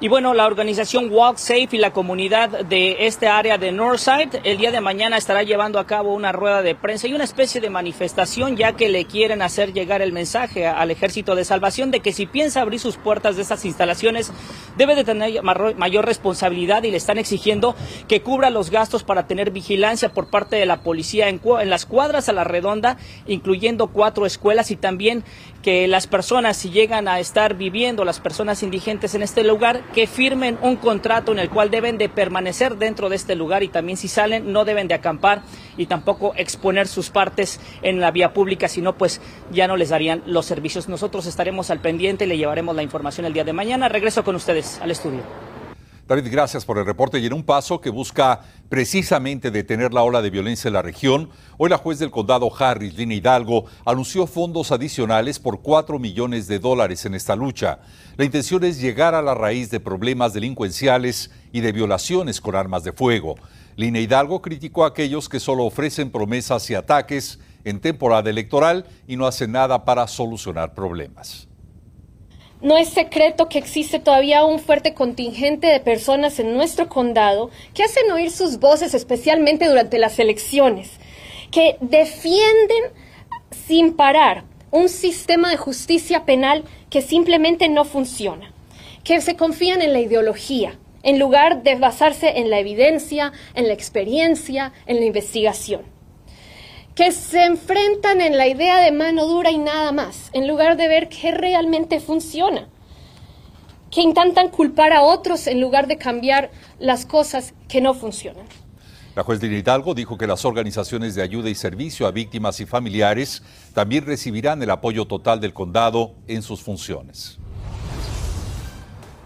Y 0.00 0.08
bueno, 0.08 0.34
la 0.34 0.44
organización 0.44 1.08
Walk 1.10 1.38
Safe 1.38 1.68
y 1.70 1.78
la 1.78 1.92
comunidad 1.92 2.50
de 2.66 3.06
este 3.06 3.26
área 3.26 3.56
de 3.56 3.72
Northside 3.72 4.40
el 4.44 4.58
día 4.58 4.70
de 4.70 4.82
mañana 4.82 5.16
estará 5.16 5.44
llevando 5.44 5.78
a 5.78 5.86
cabo 5.86 6.12
una 6.12 6.30
rueda 6.30 6.60
de 6.60 6.74
prensa 6.74 7.06
y 7.06 7.14
una 7.14 7.24
especie 7.24 7.60
de 7.62 7.70
manifestación 7.70 8.54
ya 8.56 8.74
que 8.74 8.90
le 8.90 9.06
quieren 9.06 9.40
hacer 9.40 9.72
llegar 9.72 10.02
el 10.02 10.12
mensaje 10.12 10.66
al 10.66 10.90
Ejército 10.90 11.34
de 11.34 11.46
Salvación 11.46 11.90
de 11.90 12.00
que 12.00 12.12
si 12.12 12.26
piensa 12.26 12.60
abrir 12.60 12.80
sus 12.80 12.98
puertas 12.98 13.36
de 13.36 13.42
estas 13.42 13.64
instalaciones 13.64 14.30
debe 14.76 14.94
de 14.94 15.04
tener 15.04 15.42
mayor 15.42 16.04
responsabilidad 16.04 16.82
y 16.82 16.90
le 16.90 16.96
están 16.96 17.18
exigiendo 17.18 17.74
que 18.08 18.22
cubra 18.22 18.50
los 18.50 18.70
gastos 18.70 19.04
para 19.04 19.26
tener 19.26 19.50
vigilancia 19.50 20.10
por 20.10 20.28
parte 20.28 20.56
de 20.56 20.66
la 20.66 20.82
policía 20.82 21.28
en, 21.28 21.40
las 21.64 21.86
cuadras 21.86 22.28
a 22.28 22.32
la 22.32 22.44
redonda, 22.44 22.96
incluyendo 23.26 23.88
cuatro 23.88 24.26
escuelas 24.26 24.70
y 24.70 24.76
también 24.76 25.24
que 25.62 25.88
las 25.88 26.06
personas 26.06 26.56
si 26.56 26.70
llegan 26.70 27.08
a 27.08 27.20
estar 27.20 27.54
viviendo, 27.54 28.04
las 28.04 28.20
personas 28.20 28.62
indigentes 28.62 29.14
en 29.14 29.22
este 29.22 29.44
lugar, 29.44 29.80
que 29.94 30.06
firmen 30.06 30.58
un 30.60 30.76
contrato 30.76 31.32
en 31.32 31.38
el 31.38 31.48
cual 31.48 31.70
deben 31.70 31.96
de 31.96 32.08
permanecer 32.08 32.76
dentro 32.76 33.08
de 33.08 33.16
este 33.16 33.34
lugar 33.34 33.62
y 33.62 33.68
también 33.68 33.96
si 33.96 34.08
salen 34.08 34.52
no 34.52 34.64
deben 34.64 34.88
de 34.88 34.94
acampar 34.94 35.42
y 35.76 35.86
tampoco 35.86 36.34
exponer 36.36 36.86
sus 36.86 37.10
partes 37.10 37.60
en 37.82 38.00
la 38.00 38.10
vía 38.10 38.32
pública, 38.32 38.68
sino 38.68 38.96
pues 38.96 39.20
ya 39.52 39.66
no 39.66 39.76
les 39.76 39.88
darían 39.88 40.22
los 40.26 40.46
servicios. 40.46 40.88
Nosotros 40.88 41.26
estaremos 41.26 41.70
al 41.70 41.80
pendiente 41.80 42.24
y 42.24 42.28
le 42.28 42.36
llevaremos 42.36 42.76
la 42.76 42.82
información 42.82 43.26
el 43.26 43.32
día 43.32 43.44
de 43.44 43.52
mañana. 43.52 43.88
Regreso 43.88 44.22
con 44.22 44.36
ustedes 44.36 44.63
al 44.80 44.90
estudio. 44.90 45.20
David, 46.06 46.26
gracias 46.30 46.66
por 46.66 46.76
el 46.76 46.84
reporte. 46.84 47.18
Y 47.18 47.24
en 47.24 47.32
un 47.32 47.44
paso 47.44 47.80
que 47.80 47.88
busca 47.88 48.42
precisamente 48.68 49.50
detener 49.50 49.94
la 49.94 50.02
ola 50.02 50.20
de 50.20 50.28
violencia 50.28 50.68
en 50.68 50.74
la 50.74 50.82
región, 50.82 51.30
hoy 51.56 51.70
la 51.70 51.78
juez 51.78 51.98
del 51.98 52.10
condado 52.10 52.50
Harris, 52.54 52.94
Lina 52.94 53.14
Hidalgo, 53.14 53.64
anunció 53.86 54.26
fondos 54.26 54.70
adicionales 54.70 55.38
por 55.38 55.62
4 55.62 55.98
millones 55.98 56.46
de 56.46 56.58
dólares 56.58 57.06
en 57.06 57.14
esta 57.14 57.34
lucha. 57.36 57.78
La 58.16 58.26
intención 58.26 58.64
es 58.64 58.82
llegar 58.82 59.14
a 59.14 59.22
la 59.22 59.34
raíz 59.34 59.70
de 59.70 59.80
problemas 59.80 60.34
delincuenciales 60.34 61.30
y 61.52 61.62
de 61.62 61.72
violaciones 61.72 62.42
con 62.42 62.54
armas 62.54 62.84
de 62.84 62.92
fuego. 62.92 63.36
Lina 63.76 63.98
Hidalgo 63.98 64.42
criticó 64.42 64.84
a 64.84 64.88
aquellos 64.88 65.30
que 65.30 65.40
solo 65.40 65.64
ofrecen 65.64 66.10
promesas 66.10 66.68
y 66.68 66.74
ataques 66.74 67.40
en 67.64 67.80
temporada 67.80 68.28
electoral 68.28 68.84
y 69.08 69.16
no 69.16 69.26
hacen 69.26 69.52
nada 69.52 69.86
para 69.86 70.06
solucionar 70.06 70.74
problemas. 70.74 71.48
No 72.64 72.78
es 72.78 72.88
secreto 72.88 73.50
que 73.50 73.58
existe 73.58 73.98
todavía 73.98 74.46
un 74.46 74.58
fuerte 74.58 74.94
contingente 74.94 75.66
de 75.66 75.80
personas 75.80 76.38
en 76.38 76.54
nuestro 76.54 76.88
condado 76.88 77.50
que 77.74 77.82
hacen 77.82 78.10
oír 78.10 78.30
sus 78.30 78.58
voces, 78.58 78.94
especialmente 78.94 79.68
durante 79.68 79.98
las 79.98 80.18
elecciones, 80.18 80.92
que 81.50 81.76
defienden 81.82 82.84
sin 83.66 83.92
parar 83.92 84.44
un 84.70 84.88
sistema 84.88 85.50
de 85.50 85.58
justicia 85.58 86.24
penal 86.24 86.64
que 86.88 87.02
simplemente 87.02 87.68
no 87.68 87.84
funciona, 87.84 88.50
que 89.04 89.20
se 89.20 89.36
confían 89.36 89.82
en 89.82 89.92
la 89.92 90.00
ideología, 90.00 90.78
en 91.02 91.18
lugar 91.18 91.64
de 91.64 91.74
basarse 91.74 92.38
en 92.38 92.48
la 92.48 92.60
evidencia, 92.60 93.32
en 93.54 93.68
la 93.68 93.74
experiencia, 93.74 94.72
en 94.86 95.00
la 95.00 95.04
investigación 95.04 95.93
que 96.94 97.10
se 97.10 97.44
enfrentan 97.44 98.20
en 98.20 98.36
la 98.36 98.46
idea 98.46 98.80
de 98.80 98.92
mano 98.92 99.26
dura 99.26 99.50
y 99.50 99.58
nada 99.58 99.90
más, 99.90 100.30
en 100.32 100.46
lugar 100.46 100.76
de 100.76 100.86
ver 100.86 101.08
qué 101.08 101.32
realmente 101.32 101.98
funciona, 101.98 102.68
que 103.90 104.00
intentan 104.00 104.48
culpar 104.48 104.92
a 104.92 105.02
otros 105.02 105.46
en 105.48 105.60
lugar 105.60 105.88
de 105.88 105.98
cambiar 105.98 106.50
las 106.78 107.04
cosas 107.04 107.54
que 107.68 107.80
no 107.80 107.94
funcionan. 107.94 108.46
La 109.16 109.22
juez 109.22 109.40
de 109.40 109.46
Hidalgo 109.46 109.94
dijo 109.94 110.18
que 110.18 110.26
las 110.26 110.44
organizaciones 110.44 111.14
de 111.14 111.22
ayuda 111.22 111.48
y 111.48 111.54
servicio 111.54 112.06
a 112.06 112.10
víctimas 112.10 112.58
y 112.60 112.66
familiares 112.66 113.42
también 113.72 114.06
recibirán 114.06 114.62
el 114.62 114.70
apoyo 114.70 115.06
total 115.06 115.40
del 115.40 115.52
condado 115.52 116.14
en 116.26 116.42
sus 116.42 116.62
funciones. 116.62 117.38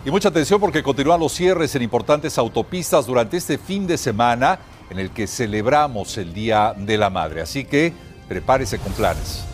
Y 0.05 0.11
mucha 0.11 0.29
atención 0.29 0.61
porque 0.61 0.83
continúan 0.83 1.21
los 1.21 1.33
cierres 1.33 1.75
en 1.75 1.83
importantes 1.83 2.39
autopistas 2.39 3.07
durante 3.07 3.37
este 3.37 3.59
fin 3.59 3.87
de 3.87 3.99
semana 3.99 4.59
en 4.91 4.99
el 4.99 5.11
que 5.11 5.27
celebramos 5.27 6.17
el 6.19 6.33
Día 6.33 6.75
de 6.77 6.97
la 6.99 7.11
Madre. 7.11 7.43
Así 7.43 7.65
que 7.65 7.93
prepárese 8.29 8.79
con 8.79 8.93
planes. 8.93 9.45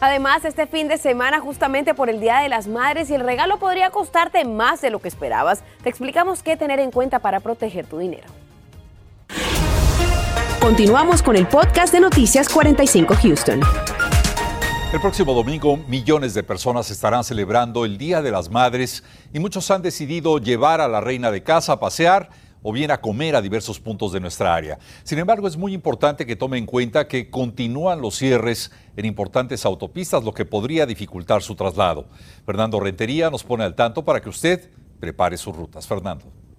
Además, 0.00 0.44
este 0.46 0.66
fin 0.66 0.88
de 0.88 0.96
semana, 0.96 1.40
justamente 1.40 1.94
por 1.94 2.08
el 2.08 2.20
Día 2.20 2.40
de 2.40 2.48
las 2.48 2.66
Madres, 2.66 3.10
y 3.10 3.14
el 3.14 3.20
regalo 3.22 3.58
podría 3.58 3.90
costarte 3.90 4.44
más 4.46 4.80
de 4.80 4.90
lo 4.90 4.98
que 4.98 5.08
esperabas, 5.08 5.62
te 5.82 5.90
explicamos 5.90 6.42
qué 6.42 6.56
tener 6.56 6.80
en 6.80 6.90
cuenta 6.90 7.18
para 7.18 7.40
proteger 7.40 7.86
tu 7.86 7.98
dinero. 7.98 8.26
Continuamos 10.58 11.22
con 11.22 11.36
el 11.36 11.46
podcast 11.46 11.92
de 11.92 12.00
Noticias 12.00 12.48
45 12.48 13.14
Houston. 13.22 13.60
El 14.92 15.00
próximo 15.00 15.34
domingo 15.34 15.76
millones 15.76 16.34
de 16.34 16.42
personas 16.42 16.90
estarán 16.90 17.22
celebrando 17.22 17.84
el 17.84 17.96
Día 17.96 18.22
de 18.22 18.30
las 18.30 18.50
Madres 18.50 19.04
y 19.32 19.38
muchos 19.38 19.70
han 19.70 19.82
decidido 19.82 20.38
llevar 20.38 20.80
a 20.80 20.88
la 20.88 21.00
reina 21.00 21.30
de 21.30 21.42
casa 21.42 21.74
a 21.74 21.80
pasear 21.80 22.30
o 22.62 22.72
bien 22.72 22.90
a 22.90 23.00
comer 23.00 23.36
a 23.36 23.42
diversos 23.42 23.80
puntos 23.80 24.12
de 24.12 24.20
nuestra 24.20 24.54
área. 24.54 24.78
Sin 25.04 25.18
embargo, 25.18 25.48
es 25.48 25.56
muy 25.56 25.72
importante 25.72 26.26
que 26.26 26.36
tome 26.36 26.58
en 26.58 26.66
cuenta 26.66 27.08
que 27.08 27.30
continúan 27.30 28.00
los 28.00 28.16
cierres 28.16 28.70
en 28.96 29.04
importantes 29.06 29.64
autopistas, 29.64 30.24
lo 30.24 30.32
que 30.32 30.44
podría 30.44 30.86
dificultar 30.86 31.42
su 31.42 31.54
traslado. 31.54 32.06
Fernando 32.44 32.80
Rentería 32.80 33.30
nos 33.30 33.44
pone 33.44 33.64
al 33.64 33.74
tanto 33.74 34.04
para 34.04 34.20
que 34.20 34.28
usted 34.28 34.70
prepare 34.98 35.36
sus 35.36 35.56
rutas. 35.56 35.86
Fernando. 35.86 36.49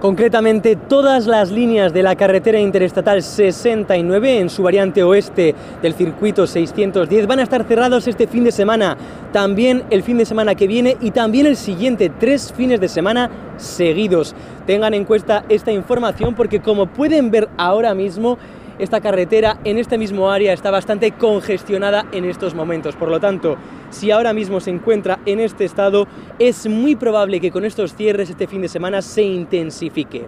Concretamente, 0.00 0.76
todas 0.76 1.26
las 1.26 1.50
líneas 1.50 1.92
de 1.92 2.02
la 2.02 2.16
carretera 2.16 2.58
interestatal 2.58 3.22
69 3.22 4.38
en 4.38 4.48
su 4.48 4.62
variante 4.62 5.02
oeste 5.02 5.54
del 5.82 5.92
circuito 5.92 6.46
610 6.46 7.26
van 7.26 7.38
a 7.38 7.42
estar 7.42 7.64
cerrados 7.64 8.08
este 8.08 8.26
fin 8.26 8.42
de 8.44 8.50
semana, 8.50 8.96
también 9.30 9.84
el 9.90 10.02
fin 10.02 10.16
de 10.16 10.24
semana 10.24 10.54
que 10.54 10.66
viene 10.66 10.96
y 11.02 11.10
también 11.10 11.44
el 11.44 11.54
siguiente, 11.54 12.10
tres 12.18 12.50
fines 12.50 12.80
de 12.80 12.88
semana 12.88 13.28
seguidos. 13.58 14.34
Tengan 14.66 14.94
en 14.94 15.04
cuenta 15.04 15.44
esta 15.50 15.70
información 15.70 16.34
porque 16.34 16.60
como 16.60 16.86
pueden 16.86 17.30
ver 17.30 17.50
ahora 17.58 17.94
mismo, 17.94 18.38
esta 18.78 19.02
carretera 19.02 19.58
en 19.64 19.76
este 19.76 19.98
mismo 19.98 20.30
área 20.30 20.54
está 20.54 20.70
bastante 20.70 21.12
congestionada 21.12 22.06
en 22.12 22.24
estos 22.24 22.54
momentos. 22.54 22.96
Por 22.96 23.10
lo 23.10 23.20
tanto, 23.20 23.58
si 23.90 24.10
ahora 24.10 24.32
mismo 24.32 24.60
se 24.60 24.70
encuentra 24.70 25.20
en 25.26 25.40
este 25.40 25.64
estado, 25.64 26.06
es 26.38 26.66
muy 26.68 26.96
probable 26.96 27.40
que 27.40 27.50
con 27.50 27.64
estos 27.64 27.94
cierres 27.94 28.30
este 28.30 28.46
fin 28.46 28.62
de 28.62 28.68
semana 28.68 29.02
se 29.02 29.22
intensifique. 29.22 30.26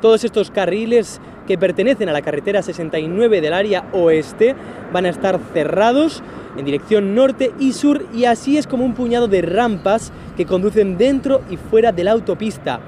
Todos 0.00 0.24
estos 0.24 0.50
carriles 0.50 1.20
que 1.46 1.56
pertenecen 1.56 2.08
a 2.08 2.12
la 2.12 2.22
carretera 2.22 2.62
69 2.62 3.40
del 3.40 3.52
área 3.52 3.88
oeste 3.92 4.56
van 4.92 5.06
a 5.06 5.10
estar 5.10 5.38
cerrados 5.52 6.22
en 6.56 6.64
dirección 6.64 7.14
norte 7.14 7.52
y 7.58 7.72
sur 7.72 8.04
y 8.12 8.24
así 8.24 8.58
es 8.58 8.66
como 8.66 8.84
un 8.84 8.94
puñado 8.94 9.28
de 9.28 9.42
rampas 9.42 10.12
que 10.36 10.46
conducen 10.46 10.98
dentro 10.98 11.42
y 11.50 11.56
fuera 11.56 11.92
de 11.92 12.04
la 12.04 12.12
autopista. 12.12 12.80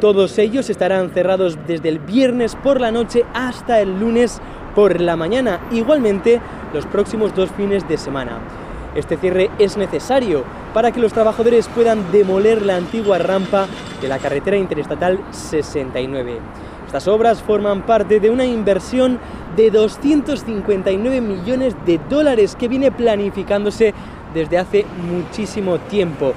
Todos 0.00 0.38
ellos 0.38 0.70
estarán 0.70 1.10
cerrados 1.10 1.58
desde 1.66 1.88
el 1.88 1.98
viernes 1.98 2.56
por 2.56 2.80
la 2.80 2.90
noche 2.90 3.24
hasta 3.34 3.80
el 3.80 4.00
lunes 4.00 4.40
por 4.74 5.00
la 5.00 5.16
mañana, 5.16 5.60
igualmente 5.70 6.40
los 6.72 6.86
próximos 6.86 7.34
dos 7.34 7.50
fines 7.50 7.86
de 7.88 7.98
semana. 7.98 8.38
Este 8.94 9.16
cierre 9.16 9.50
es 9.58 9.76
necesario 9.78 10.44
para 10.74 10.92
que 10.92 11.00
los 11.00 11.12
trabajadores 11.12 11.68
puedan 11.68 12.12
demoler 12.12 12.60
la 12.60 12.76
antigua 12.76 13.18
rampa 13.18 13.66
de 14.02 14.08
la 14.08 14.18
carretera 14.18 14.58
interestatal 14.58 15.18
69. 15.30 16.38
Estas 16.86 17.08
obras 17.08 17.40
forman 17.40 17.82
parte 17.82 18.20
de 18.20 18.28
una 18.28 18.44
inversión 18.44 19.18
de 19.56 19.70
259 19.70 21.20
millones 21.22 21.74
de 21.86 21.98
dólares 22.10 22.54
que 22.54 22.68
viene 22.68 22.90
planificándose 22.90 23.94
desde 24.34 24.58
hace 24.58 24.84
muchísimo 25.10 25.78
tiempo. 25.78 26.34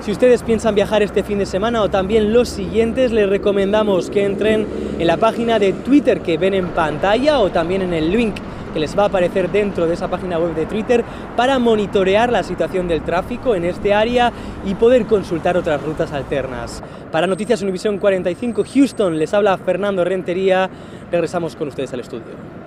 Si 0.00 0.12
ustedes 0.12 0.44
piensan 0.44 0.76
viajar 0.76 1.02
este 1.02 1.24
fin 1.24 1.40
de 1.40 1.46
semana 1.46 1.82
o 1.82 1.90
también 1.90 2.32
los 2.32 2.48
siguientes, 2.48 3.10
les 3.10 3.28
recomendamos 3.28 4.10
que 4.10 4.24
entren 4.24 4.68
en 5.00 5.06
la 5.06 5.16
página 5.16 5.58
de 5.58 5.72
Twitter 5.72 6.20
que 6.20 6.38
ven 6.38 6.54
en 6.54 6.68
pantalla 6.68 7.40
o 7.40 7.50
también 7.50 7.82
en 7.82 7.92
el 7.92 8.12
link 8.12 8.36
que 8.68 8.80
les 8.80 8.98
va 8.98 9.04
a 9.04 9.06
aparecer 9.06 9.50
dentro 9.50 9.86
de 9.86 9.94
esa 9.94 10.08
página 10.08 10.38
web 10.38 10.54
de 10.54 10.66
Twitter 10.66 11.04
para 11.36 11.58
monitorear 11.58 12.30
la 12.30 12.42
situación 12.42 12.88
del 12.88 13.02
tráfico 13.02 13.54
en 13.54 13.64
este 13.64 13.94
área 13.94 14.32
y 14.64 14.74
poder 14.74 15.06
consultar 15.06 15.56
otras 15.56 15.82
rutas 15.82 16.12
alternas. 16.12 16.82
Para 17.10 17.26
Noticias 17.26 17.62
Univisión 17.62 17.98
45 17.98 18.64
Houston 18.74 19.18
les 19.18 19.32
habla 19.34 19.58
Fernando 19.58 20.04
Rentería. 20.04 20.68
Regresamos 21.10 21.56
con 21.56 21.68
ustedes 21.68 21.92
al 21.92 22.00
estudio. 22.00 22.58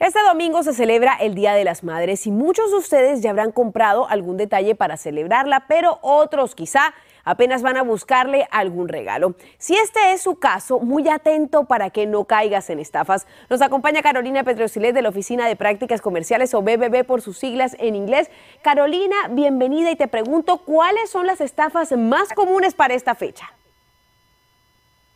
Este 0.00 0.18
domingo 0.26 0.62
se 0.62 0.72
celebra 0.72 1.14
el 1.20 1.34
Día 1.34 1.52
de 1.52 1.62
las 1.62 1.84
Madres 1.84 2.26
y 2.26 2.30
muchos 2.30 2.70
de 2.70 2.78
ustedes 2.78 3.20
ya 3.20 3.28
habrán 3.28 3.52
comprado 3.52 4.08
algún 4.08 4.38
detalle 4.38 4.74
para 4.74 4.96
celebrarla, 4.96 5.66
pero 5.68 5.98
otros 6.00 6.54
quizá 6.54 6.94
apenas 7.24 7.62
van 7.62 7.76
a 7.76 7.82
buscarle 7.82 8.46
algún 8.50 8.88
regalo. 8.88 9.34
Si 9.58 9.76
este 9.76 10.12
es 10.12 10.22
su 10.22 10.36
caso, 10.36 10.80
muy 10.80 11.08
atento 11.08 11.64
para 11.64 11.90
que 11.90 12.06
no 12.06 12.24
caigas 12.24 12.70
en 12.70 12.78
estafas. 12.78 13.26
Nos 13.48 13.62
acompaña 13.62 14.02
Carolina 14.02 14.44
Petrosilet 14.44 14.94
de 14.94 15.02
la 15.02 15.08
Oficina 15.08 15.46
de 15.46 15.56
Prácticas 15.56 16.00
Comerciales 16.00 16.54
o 16.54 16.62
BBB 16.62 17.04
por 17.04 17.22
sus 17.22 17.38
siglas 17.38 17.76
en 17.78 17.96
inglés. 17.96 18.30
Carolina, 18.62 19.16
bienvenida 19.30 19.90
y 19.90 19.96
te 19.96 20.08
pregunto, 20.08 20.58
¿cuáles 20.58 21.10
son 21.10 21.26
las 21.26 21.40
estafas 21.40 21.92
más 21.92 22.32
comunes 22.32 22.74
para 22.74 22.94
esta 22.94 23.14
fecha? 23.14 23.52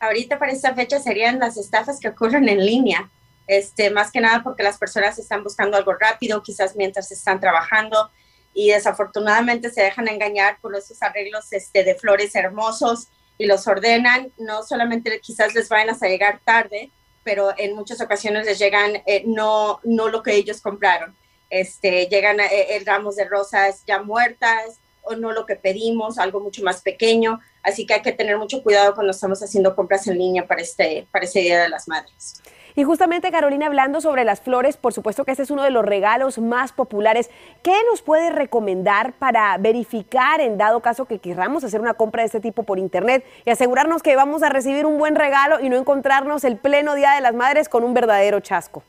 Ahorita 0.00 0.38
para 0.38 0.52
esta 0.52 0.74
fecha 0.74 0.98
serían 0.98 1.38
las 1.38 1.56
estafas 1.56 1.98
que 2.00 2.08
ocurren 2.08 2.48
en 2.48 2.64
línea 2.64 3.10
este, 3.46 3.90
más 3.90 4.10
que 4.10 4.20
nada 4.20 4.42
porque 4.42 4.62
las 4.62 4.78
personas 4.78 5.18
están 5.18 5.42
buscando 5.42 5.76
algo 5.76 5.94
rápido, 5.94 6.42
quizás 6.42 6.76
mientras 6.76 7.10
están 7.12 7.40
trabajando 7.40 8.10
y 8.54 8.70
desafortunadamente 8.70 9.70
se 9.70 9.82
dejan 9.82 10.08
engañar 10.08 10.58
por 10.60 10.74
esos 10.76 11.02
arreglos 11.02 11.52
este, 11.52 11.84
de 11.84 11.96
flores 11.96 12.34
hermosos 12.34 13.08
y 13.36 13.46
los 13.46 13.66
ordenan, 13.66 14.32
no 14.38 14.62
solamente 14.62 15.20
quizás 15.20 15.54
les 15.54 15.68
vayan 15.68 15.94
a 15.94 16.06
llegar 16.06 16.40
tarde, 16.44 16.90
pero 17.24 17.52
en 17.58 17.74
muchas 17.74 18.00
ocasiones 18.00 18.46
les 18.46 18.58
llegan 18.58 19.02
eh, 19.06 19.24
no, 19.26 19.80
no 19.82 20.08
lo 20.08 20.22
que 20.22 20.34
ellos 20.34 20.60
compraron. 20.60 21.16
Este, 21.50 22.06
llegan 22.06 22.38
eh, 22.40 22.82
ramos 22.86 23.16
de 23.16 23.24
rosas 23.24 23.82
ya 23.86 24.02
muertas 24.02 24.78
o 25.02 25.14
no 25.14 25.32
lo 25.32 25.46
que 25.46 25.56
pedimos, 25.56 26.18
algo 26.18 26.40
mucho 26.40 26.62
más 26.62 26.80
pequeño. 26.80 27.40
Así 27.62 27.86
que 27.86 27.94
hay 27.94 28.02
que 28.02 28.12
tener 28.12 28.38
mucho 28.38 28.62
cuidado 28.62 28.94
cuando 28.94 29.10
estamos 29.10 29.42
haciendo 29.42 29.74
compras 29.74 30.06
en 30.06 30.18
línea 30.18 30.46
para 30.46 30.62
este, 30.62 31.06
para 31.10 31.24
este 31.24 31.40
Día 31.40 31.62
de 31.62 31.68
las 31.68 31.88
Madres. 31.88 32.42
Y 32.76 32.82
justamente 32.82 33.30
Carolina, 33.30 33.66
hablando 33.66 34.00
sobre 34.00 34.24
las 34.24 34.40
flores, 34.40 34.76
por 34.76 34.92
supuesto 34.92 35.24
que 35.24 35.30
este 35.30 35.44
es 35.44 35.50
uno 35.52 35.62
de 35.62 35.70
los 35.70 35.84
regalos 35.84 36.38
más 36.38 36.72
populares. 36.72 37.30
¿Qué 37.62 37.76
nos 37.88 38.02
puede 38.02 38.30
recomendar 38.30 39.12
para 39.12 39.56
verificar 39.58 40.40
en 40.40 40.58
dado 40.58 40.80
caso 40.80 41.04
que 41.04 41.20
queramos 41.20 41.62
hacer 41.62 41.80
una 41.80 41.94
compra 41.94 42.22
de 42.22 42.26
este 42.26 42.40
tipo 42.40 42.64
por 42.64 42.80
internet 42.80 43.24
y 43.44 43.50
asegurarnos 43.50 44.02
que 44.02 44.16
vamos 44.16 44.42
a 44.42 44.48
recibir 44.48 44.86
un 44.86 44.98
buen 44.98 45.14
regalo 45.14 45.60
y 45.60 45.68
no 45.68 45.76
encontrarnos 45.76 46.42
el 46.42 46.56
pleno 46.56 46.96
Día 46.96 47.12
de 47.12 47.20
las 47.20 47.34
Madres 47.34 47.68
con 47.68 47.84
un 47.84 47.94
verdadero 47.94 48.40
chasco? 48.40 48.82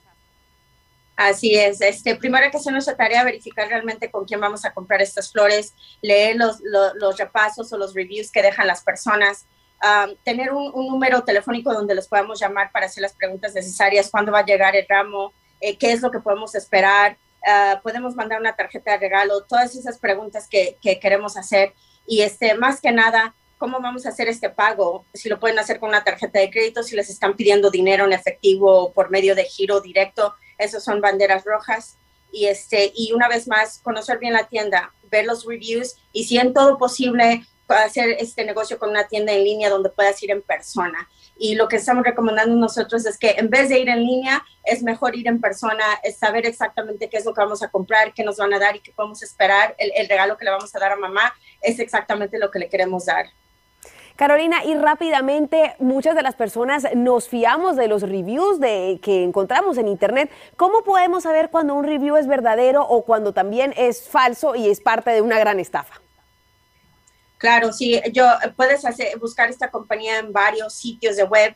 Así 1.16 1.56
es. 1.56 1.80
Este, 1.80 2.16
primero 2.16 2.44
hay 2.44 2.52
que 2.52 2.58
hacer 2.58 2.74
nuestra 2.74 2.98
tarea, 2.98 3.24
verificar 3.24 3.68
realmente 3.68 4.10
con 4.10 4.26
quién 4.26 4.42
vamos 4.42 4.66
a 4.66 4.74
comprar 4.74 5.02
estas 5.02 5.32
flores, 5.32 5.76
leer 6.02 6.38
los, 6.38 6.60
los, 6.62 6.96
los 6.96 7.18
repasos 7.18 7.72
o 7.72 7.78
los 7.78 7.94
reviews 7.94 8.32
que 8.32 8.42
dejan 8.42 8.66
las 8.66 8.84
personas, 8.84 9.46
tener 10.24 10.52
un, 10.52 10.72
número 10.74 11.24
telefónico 11.24 11.74
donde 11.74 11.96
los 11.96 12.08
podamos 12.08 12.40
llamar 12.40 12.72
para 12.72 12.88
hacer 12.88 13.02
las 13.02 13.14
preguntas 13.14 13.54
necesarias, 13.54 14.10
cuándo 14.10 14.32
va 14.32 14.40
a 14.40 14.46
llegar 14.46 14.76
el 14.76 14.86
ramo, 14.88 15.34
eh, 15.62 15.78
qué 15.78 15.92
es 15.92 16.02
lo 16.02 16.12
que 16.12 16.20
podemos 16.20 16.56
esperar, 16.56 17.18
ah, 17.46 17.80
podemos 17.84 18.16
mandar 18.16 18.40
una 18.40 18.56
tarjeta 18.56 18.92
de 18.92 18.98
regalo, 18.98 19.44
todas 19.44 19.76
esas 19.76 20.00
preguntas 20.00 20.48
que, 20.48 20.78
que, 20.82 21.00
queremos 21.00 21.38
hacer 21.38 21.74
y 22.08 22.22
este, 22.22 22.56
más 22.56 22.82
que 22.82 22.92
nada, 22.92 23.36
cómo 23.58 23.80
vamos 23.80 24.06
a 24.06 24.10
hacer 24.10 24.28
este 24.28 24.50
pago, 24.50 25.06
si 25.14 25.30
lo 25.30 25.40
pueden 25.40 25.60
hacer 25.60 25.80
con 25.80 25.90
una 25.90 26.04
tarjeta 26.04 26.40
de 26.40 26.50
crédito, 26.50 26.84
si 26.84 26.96
les 26.96 27.10
están 27.10 27.36
pidiendo 27.36 27.70
dinero 27.70 28.06
en 28.06 28.14
efectivo 28.14 28.92
por 28.94 29.10
medio 29.10 29.36
de 29.36 29.46
giro 29.46 29.82
directo, 29.82 30.34
esos 30.58 30.84
son 30.84 31.02
banderas 31.02 31.44
rojas. 31.46 31.98
Y, 32.32 32.48
este, 32.48 32.92
y 32.94 33.14
una 33.14 33.30
vez 33.30 33.48
más, 33.48 33.80
conocer 33.80 34.20
bien 34.20 34.34
la 34.34 34.48
tienda, 34.48 34.94
ver 35.10 35.26
los 35.26 35.46
reviews 35.46 35.96
y 36.12 36.26
si 36.26 36.38
en 36.38 36.54
todo 36.54 36.78
posible 36.78 37.46
hacer 37.68 38.18
este 38.20 38.46
negocio 38.46 38.78
con 38.78 38.90
una 38.90 39.08
tienda 39.08 39.32
en 39.32 39.44
línea 39.44 39.70
donde 39.70 39.90
puedas 39.90 40.22
ir 40.24 40.32
en 40.32 40.42
persona. 40.42 41.10
Y 41.38 41.56
lo 41.56 41.68
que 41.68 41.78
estamos 41.78 42.04
recomendando 42.04 42.56
nosotros 42.56 43.06
es 43.06 43.18
que 43.18 43.32
en 43.32 43.50
vez 43.50 43.70
de 43.70 43.80
ir 43.80 43.90
en 43.90 44.04
línea, 44.04 44.44
es 44.64 44.84
mejor 44.84 45.16
ir 45.16 45.28
en 45.28 45.42
persona, 45.42 45.84
es 46.04 46.18
saber 46.18 46.46
exactamente 46.46 47.10
qué 47.10 47.18
es 47.18 47.26
lo 47.26 47.34
que 47.34 47.42
vamos 47.42 47.62
a 47.64 47.70
comprar, 47.70 48.14
qué 48.14 48.24
nos 48.24 48.38
van 48.38 48.54
a 48.54 48.60
dar 48.60 48.76
y 48.76 48.80
qué 48.80 48.92
podemos 48.92 49.22
esperar. 49.24 49.76
El, 49.78 49.92
el 49.96 50.08
regalo 50.08 50.38
que 50.38 50.46
le 50.46 50.52
vamos 50.52 50.74
a 50.76 50.80
dar 50.80 50.92
a 50.92 50.96
mamá 50.96 51.34
es 51.62 51.80
exactamente 51.80 52.38
lo 52.38 52.52
que 52.52 52.60
le 52.60 52.70
queremos 52.70 53.06
dar. 53.06 53.26
Carolina, 54.16 54.64
y 54.64 54.74
rápidamente, 54.76 55.76
muchas 55.80 56.16
de 56.16 56.22
las 56.22 56.36
personas 56.36 56.88
nos 56.96 57.28
fiamos 57.28 57.76
de 57.76 57.90
los 57.90 58.02
reviews 58.02 58.62
de, 58.62 58.98
que 59.04 59.24
encontramos 59.24 59.78
en 59.78 59.90
Internet. 59.90 60.32
¿Cómo 60.56 60.84
podemos 60.84 61.24
saber 61.24 61.50
cuando 61.50 61.76
un 61.76 61.84
review 61.84 62.16
es 62.16 62.26
verdadero 62.26 62.82
o 62.88 63.04
cuando 63.04 63.34
también 63.34 63.74
es 63.76 64.08
falso 64.08 64.56
y 64.56 64.70
es 64.70 64.80
parte 64.80 65.12
de 65.12 65.22
una 65.22 65.38
gran 65.38 65.60
estafa? 65.60 66.05
Claro, 67.38 67.74
sí, 67.74 68.02
yo 68.14 68.26
puedes 68.56 68.86
hacer, 68.86 69.20
buscar 69.20 69.50
esta 69.50 69.70
compañía 69.70 70.20
en 70.20 70.32
varios 70.32 70.74
sitios 70.74 71.18
de 71.18 71.24
web, 71.24 71.54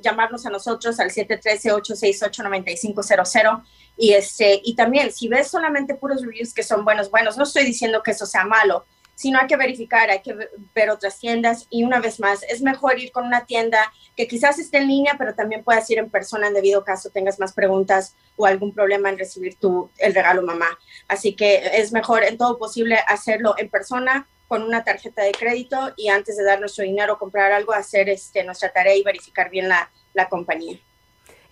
llamarnos 0.00 0.46
a 0.46 0.50
nosotros 0.50 0.98
al 1.00 1.10
713-868-9500 1.10 3.64
y 3.96 4.12
este 4.12 4.60
y 4.62 4.76
también 4.76 5.10
si 5.12 5.26
ves 5.28 5.48
solamente 5.48 5.94
puros 5.94 6.22
reviews 6.22 6.54
que 6.54 6.62
son 6.62 6.84
buenos, 6.84 7.10
buenos, 7.10 7.36
no 7.36 7.42
estoy 7.42 7.64
diciendo 7.64 8.00
que 8.02 8.12
eso 8.12 8.24
sea 8.26 8.44
malo, 8.44 8.86
sino 9.16 9.38
hay 9.38 9.48
que 9.48 9.56
verificar, 9.56 10.08
hay 10.08 10.22
que 10.22 10.34
ver 10.74 10.88
otras 10.88 11.18
tiendas 11.18 11.66
y 11.68 11.84
una 11.84 12.00
vez 12.00 12.20
más, 12.20 12.42
es 12.44 12.62
mejor 12.62 12.98
ir 12.98 13.12
con 13.12 13.26
una 13.26 13.44
tienda 13.44 13.92
que 14.16 14.26
quizás 14.26 14.58
esté 14.58 14.78
en 14.78 14.88
línea, 14.88 15.16
pero 15.18 15.34
también 15.34 15.62
puedas 15.62 15.90
ir 15.90 15.98
en 15.98 16.08
persona 16.08 16.46
en 16.46 16.54
debido 16.54 16.82
caso 16.84 17.10
tengas 17.10 17.38
más 17.38 17.52
preguntas 17.52 18.16
o 18.36 18.46
algún 18.46 18.72
problema 18.72 19.10
en 19.10 19.18
recibir 19.18 19.56
tu, 19.56 19.90
el 19.98 20.14
regalo 20.14 20.40
mamá. 20.42 20.78
Así 21.06 21.34
que 21.34 21.60
es 21.74 21.92
mejor 21.92 22.24
en 22.24 22.38
todo 22.38 22.58
posible 22.58 22.98
hacerlo 23.08 23.54
en 23.58 23.68
persona 23.68 24.26
con 24.50 24.64
una 24.64 24.82
tarjeta 24.82 25.22
de 25.22 25.30
crédito 25.30 25.92
y 25.96 26.08
antes 26.08 26.36
de 26.36 26.42
dar 26.42 26.58
nuestro 26.58 26.82
dinero 26.82 27.12
o 27.12 27.18
comprar 27.20 27.52
algo, 27.52 27.72
hacer 27.72 28.08
este, 28.08 28.42
nuestra 28.42 28.72
tarea 28.72 28.96
y 28.96 29.04
verificar 29.04 29.48
bien 29.48 29.68
la, 29.68 29.92
la 30.12 30.28
compañía. 30.28 30.76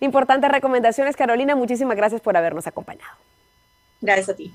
Importantes 0.01 0.51
recomendaciones, 0.51 1.15
Carolina. 1.15 1.55
Muchísimas 1.55 1.95
gracias 1.95 2.19
por 2.19 2.35
habernos 2.35 2.67
acompañado. 2.67 3.13
Gracias 4.01 4.27
a 4.27 4.35
ti. 4.35 4.53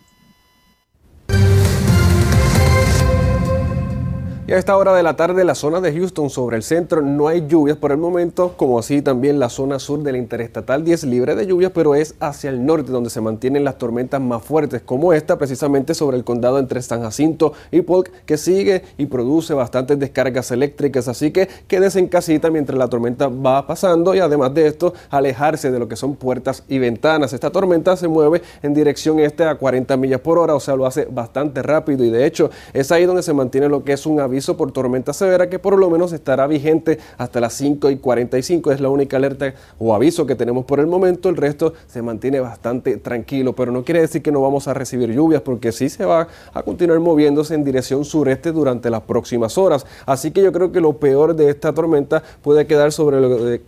Y 4.46 4.52
a 4.52 4.58
esta 4.58 4.76
hora 4.76 4.92
de 4.92 5.02
la 5.02 5.16
tarde, 5.16 5.42
la 5.42 5.54
zona 5.54 5.80
de 5.80 5.90
Houston 5.90 6.28
sobre 6.28 6.58
el 6.58 6.62
centro 6.62 7.00
no 7.00 7.28
hay 7.28 7.46
lluvias 7.46 7.78
por 7.78 7.92
el 7.92 7.96
momento, 7.96 8.52
como 8.58 8.78
así 8.78 9.00
también 9.00 9.38
la 9.38 9.48
zona 9.48 9.78
sur 9.78 10.02
de 10.02 10.12
la 10.12 10.18
Interestatal 10.18 10.84
10 10.84 11.04
libre 11.04 11.34
de 11.34 11.46
lluvias, 11.46 11.72
pero 11.74 11.94
es 11.94 12.14
hacia 12.20 12.50
el 12.50 12.66
norte 12.66 12.92
donde 12.92 13.08
se 13.08 13.22
mantienen 13.22 13.64
las 13.64 13.78
tormentas 13.78 14.20
más 14.20 14.42
fuertes, 14.42 14.82
como 14.82 15.14
esta 15.14 15.38
precisamente 15.38 15.94
sobre 15.94 16.18
el 16.18 16.24
condado 16.24 16.58
entre 16.58 16.82
San 16.82 17.00
Jacinto 17.00 17.54
y 17.70 17.80
Polk, 17.80 18.10
que 18.26 18.36
sigue 18.36 18.82
y 18.98 19.06
produce 19.06 19.54
bastantes 19.54 19.98
descargas 19.98 20.50
eléctricas. 20.50 21.08
Así 21.08 21.30
que 21.30 21.48
quédese 21.66 22.00
en 22.00 22.08
casita 22.08 22.50
mientras 22.50 22.78
la 22.78 22.88
tormenta 22.88 23.28
va 23.28 23.66
pasando 23.66 24.14
y 24.14 24.18
además 24.18 24.52
de 24.52 24.66
esto, 24.66 24.92
alejarse 25.08 25.70
de 25.70 25.78
lo 25.78 25.88
que 25.88 25.96
son 25.96 26.16
puertas 26.16 26.64
y 26.68 26.78
ventanas. 26.78 27.32
Esta 27.32 27.48
tormenta 27.48 27.96
se 27.96 28.08
mueve 28.08 28.42
en 28.62 28.74
dirección 28.74 29.20
este 29.20 29.44
a 29.44 29.54
40 29.54 29.96
millas 29.96 30.20
por 30.20 30.38
hora, 30.38 30.54
o 30.54 30.60
sea, 30.60 30.76
lo 30.76 30.84
hace 30.84 31.06
bastante 31.06 31.62
rápido 31.62 32.04
y 32.04 32.10
de 32.10 32.26
hecho 32.26 32.50
es 32.74 32.92
ahí 32.92 33.06
donde 33.06 33.22
se 33.22 33.32
mantiene 33.32 33.70
lo 33.70 33.82
que 33.82 33.94
es 33.94 34.04
un 34.04 34.20
avión 34.20 34.33
aviso 34.34 34.56
por 34.56 34.72
tormenta 34.72 35.12
severa 35.12 35.48
que 35.48 35.60
por 35.60 35.78
lo 35.78 35.88
menos 35.88 36.12
estará 36.12 36.48
vigente 36.48 36.98
hasta 37.18 37.40
las 37.40 37.54
5 37.54 37.90
y 37.90 37.98
45. 37.98 38.72
Es 38.72 38.80
la 38.80 38.88
única 38.88 39.16
alerta 39.16 39.54
o 39.78 39.94
aviso 39.94 40.26
que 40.26 40.34
tenemos 40.34 40.64
por 40.64 40.80
el 40.80 40.88
momento. 40.88 41.28
El 41.28 41.36
resto 41.36 41.72
se 41.86 42.02
mantiene 42.02 42.40
bastante 42.40 42.96
tranquilo, 42.96 43.54
pero 43.54 43.70
no 43.70 43.84
quiere 43.84 44.00
decir 44.00 44.22
que 44.22 44.32
no 44.32 44.40
vamos 44.40 44.66
a 44.66 44.74
recibir 44.74 45.12
lluvias 45.12 45.40
porque 45.40 45.70
sí 45.70 45.88
se 45.88 46.04
va 46.04 46.26
a 46.52 46.62
continuar 46.64 46.98
moviéndose 46.98 47.54
en 47.54 47.62
dirección 47.62 48.04
sureste 48.04 48.50
durante 48.50 48.90
las 48.90 49.02
próximas 49.02 49.56
horas. 49.56 49.86
Así 50.04 50.32
que 50.32 50.42
yo 50.42 50.50
creo 50.50 50.72
que 50.72 50.80
lo 50.80 50.94
peor 50.94 51.36
de 51.36 51.48
esta 51.48 51.72
tormenta 51.72 52.24
puede 52.42 52.66
quedar 52.66 52.90
sobre 52.90 53.20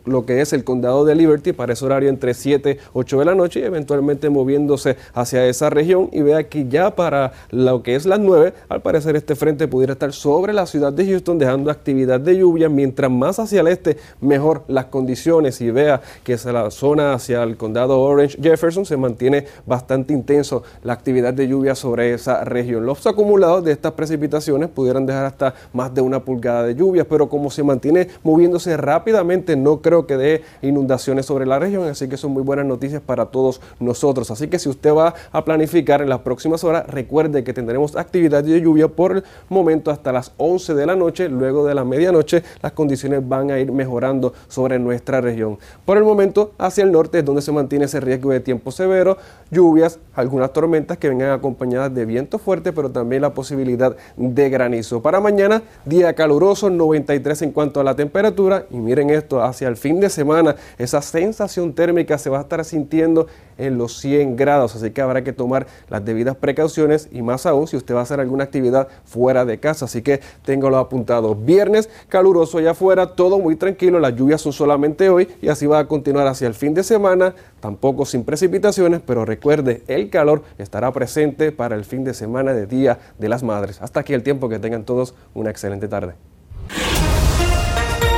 lo, 0.05 0.26
que 0.26 0.40
es 0.40 0.52
el 0.52 0.64
condado 0.64 1.05
de 1.05 1.14
Liberty 1.14 1.52
para 1.52 1.74
ese 1.74 1.85
horario 1.85 2.09
entre 2.09 2.35
7 2.35 2.70
y 2.72 2.88
8 2.92 3.20
de 3.20 3.24
la 3.24 3.35
noche 3.37 3.61
y 3.61 3.62
eventualmente 3.62 4.31
moviéndose 4.31 4.96
hacia 5.14 5.46
esa 5.46 5.70
región 5.70 6.09
y 6.12 6.22
vea 6.22 6.48
que 6.48 6.66
ya 6.66 6.96
para 6.96 7.33
lo 7.50 7.85
que 7.85 7.94
es 7.94 8.05
las 8.05 8.18
9, 8.18 8.52
al 8.68 8.83
parecer 8.83 9.14
este 9.14 9.37
frente 9.37 9.68
pudiera 9.68 9.92
estar 9.92 10.12
sobre 10.12 10.55
la 10.56 10.66
ciudad 10.66 10.92
de 10.92 11.06
Houston 11.06 11.38
dejando 11.38 11.70
actividad 11.70 12.18
de 12.18 12.36
lluvia. 12.36 12.68
Mientras 12.68 13.10
más 13.10 13.38
hacia 13.38 13.60
el 13.60 13.68
este, 13.68 13.96
mejor 14.20 14.64
las 14.66 14.86
condiciones. 14.86 15.60
Y 15.60 15.70
vea 15.70 16.00
que 16.24 16.32
es 16.32 16.44
la 16.46 16.70
zona 16.70 17.14
hacia 17.14 17.42
el 17.42 17.56
condado 17.56 18.00
Orange 18.00 18.38
Jefferson 18.42 18.84
se 18.84 18.96
mantiene 18.96 19.46
bastante 19.66 20.12
intenso 20.12 20.62
la 20.82 20.94
actividad 20.94 21.34
de 21.34 21.46
lluvia 21.46 21.74
sobre 21.74 22.14
esa 22.14 22.44
región. 22.44 22.86
Los 22.86 23.06
acumulados 23.06 23.64
de 23.64 23.72
estas 23.72 23.92
precipitaciones 23.92 24.68
pudieran 24.68 25.06
dejar 25.06 25.26
hasta 25.26 25.54
más 25.72 25.94
de 25.94 26.00
una 26.00 26.20
pulgada 26.20 26.64
de 26.64 26.74
lluvia, 26.74 27.06
pero 27.06 27.28
como 27.28 27.50
se 27.50 27.62
mantiene 27.62 28.08
moviéndose 28.22 28.76
rápidamente, 28.76 29.56
no 29.56 29.82
creo 29.82 30.06
que 30.06 30.16
dé 30.16 30.42
inundaciones 30.62 31.26
sobre 31.26 31.46
la 31.46 31.58
región. 31.58 31.88
Así 31.88 32.08
que 32.08 32.16
son 32.16 32.32
muy 32.32 32.42
buenas 32.42 32.66
noticias 32.66 33.02
para 33.04 33.26
todos 33.26 33.60
nosotros. 33.78 34.30
Así 34.30 34.48
que 34.48 34.58
si 34.58 34.68
usted 34.68 34.94
va 34.94 35.14
a 35.32 35.44
planificar 35.44 36.02
en 36.02 36.08
las 36.08 36.20
próximas 36.20 36.64
horas, 36.64 36.86
recuerde 36.86 37.44
que 37.44 37.52
tendremos 37.52 37.96
actividad 37.96 38.42
de 38.42 38.60
lluvia 38.60 38.88
por 38.88 39.18
el 39.18 39.24
momento 39.48 39.90
hasta 39.90 40.12
las 40.12 40.32
8 40.38 40.45
11 40.46 40.74
de 40.74 40.87
la 40.87 40.96
noche, 40.96 41.28
luego 41.28 41.66
de 41.66 41.74
la 41.74 41.85
medianoche, 41.85 42.42
las 42.62 42.72
condiciones 42.72 43.26
van 43.26 43.50
a 43.50 43.59
ir 43.59 43.72
mejorando 43.72 44.32
sobre 44.48 44.78
nuestra 44.78 45.20
región. 45.20 45.59
Por 45.85 45.98
el 45.98 46.04
momento, 46.04 46.52
hacia 46.59 46.85
el 46.85 46.92
norte 46.92 47.18
es 47.18 47.24
donde 47.24 47.42
se 47.42 47.52
mantiene 47.52 47.87
ese 47.87 48.00
riesgo 48.00 48.30
de 48.30 48.40
tiempo 48.40 48.70
severo, 48.70 49.18
lluvias, 49.50 49.98
algunas 50.14 50.52
tormentas 50.52 50.98
que 50.98 51.09
vengan 51.09 51.30
acompañadas 51.30 51.94
de 51.94 52.04
viento 52.04 52.38
fuerte, 52.38 52.72
pero 52.72 52.90
también 52.90 53.22
la 53.22 53.35
posibilidad 53.35 53.96
de 54.16 54.50
granizo. 54.50 55.02
Para 55.02 55.20
mañana, 55.20 55.62
día 55.85 56.14
caluroso, 56.14 56.70
93 56.70 57.42
en 57.42 57.52
cuanto 57.52 57.80
a 57.80 57.85
la 57.85 57.94
temperatura, 57.96 58.66
y 58.70 58.76
miren 58.76 59.11
esto, 59.11 59.42
hacia 59.42 59.68
el 59.68 59.76
fin 59.76 60.00
de 60.00 60.11
semana, 60.11 60.56
esa 60.78 61.02
sensación 61.02 61.74
térmica 61.74 62.18
se 62.18 62.30
va 62.30 62.38
a 62.38 62.42
estar 62.42 62.64
sintiendo 62.64 63.26
en 63.59 63.78
los 63.78 63.98
100 64.00 64.37
grados, 64.37 64.76
así 64.76 64.90
que 64.90 65.00
habrá 65.00 65.24
que 65.24 65.32
tomar 65.32 65.66
las 65.88 66.04
debidas 66.04 66.37
precauciones 66.37 67.09
y 67.11 67.22
más 67.22 67.46
aún 67.46 67.66
si 67.66 67.76
usted 67.76 67.94
va 67.94 68.00
a 68.00 68.02
hacer 68.02 68.20
alguna 68.20 68.44
actividad 68.44 68.88
fuera 69.04 69.44
de 69.44 69.59
casa, 69.59 69.87
así 69.87 70.02
que 70.02 70.20
téngalo 70.44 70.79
apuntado. 70.79 71.35
Viernes 71.35 71.88
caluroso 72.09 72.59
allá 72.59 72.72
afuera, 72.72 73.14
todo 73.14 73.38
muy 73.38 73.57
tranquilo, 73.57 73.99
las 74.01 74.14
lluvias 74.14 74.40
son 74.40 74.53
solamente 74.53 75.09
hoy 75.09 75.29
y 75.40 75.49
así 75.49 75.66
va 75.66 75.79
a 75.81 75.87
continuar 75.87 76.27
hacia 76.27 76.46
el 76.49 76.55
fin 76.55 76.75
de 76.75 76.83
semana, 76.83 77.35
tampoco 77.61 78.05
sin 78.05 78.25
precipitaciones, 78.25 79.01
pero 79.05 79.25
recuerde, 79.25 79.83
el 79.87 80.11
calor 80.11 80.42
estará 80.59 80.92
presente 80.92 81.53
para 81.53 81.77
el 81.77 81.85
fin 81.85 82.05
de 82.05 82.14
semana 82.14 82.53
de 82.53 82.66
Día 82.66 82.99
de 83.18 83.29
las 83.29 83.42
Madres. 83.42 83.81
Hasta 83.81 84.01
aquí 84.01 84.14
el 84.14 84.22
tiempo, 84.22 84.49
que 84.49 84.59
tengan 84.59 84.85
todos 84.85 85.14
una 85.35 85.51
excelente 85.51 85.88
tarde. 85.88 86.14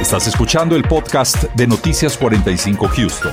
Estás 0.01 0.27
escuchando 0.29 0.77
el 0.77 0.85
podcast 0.85 1.45
de 1.55 1.67
Noticias 1.67 2.17
45 2.17 2.89
Houston. 2.89 3.33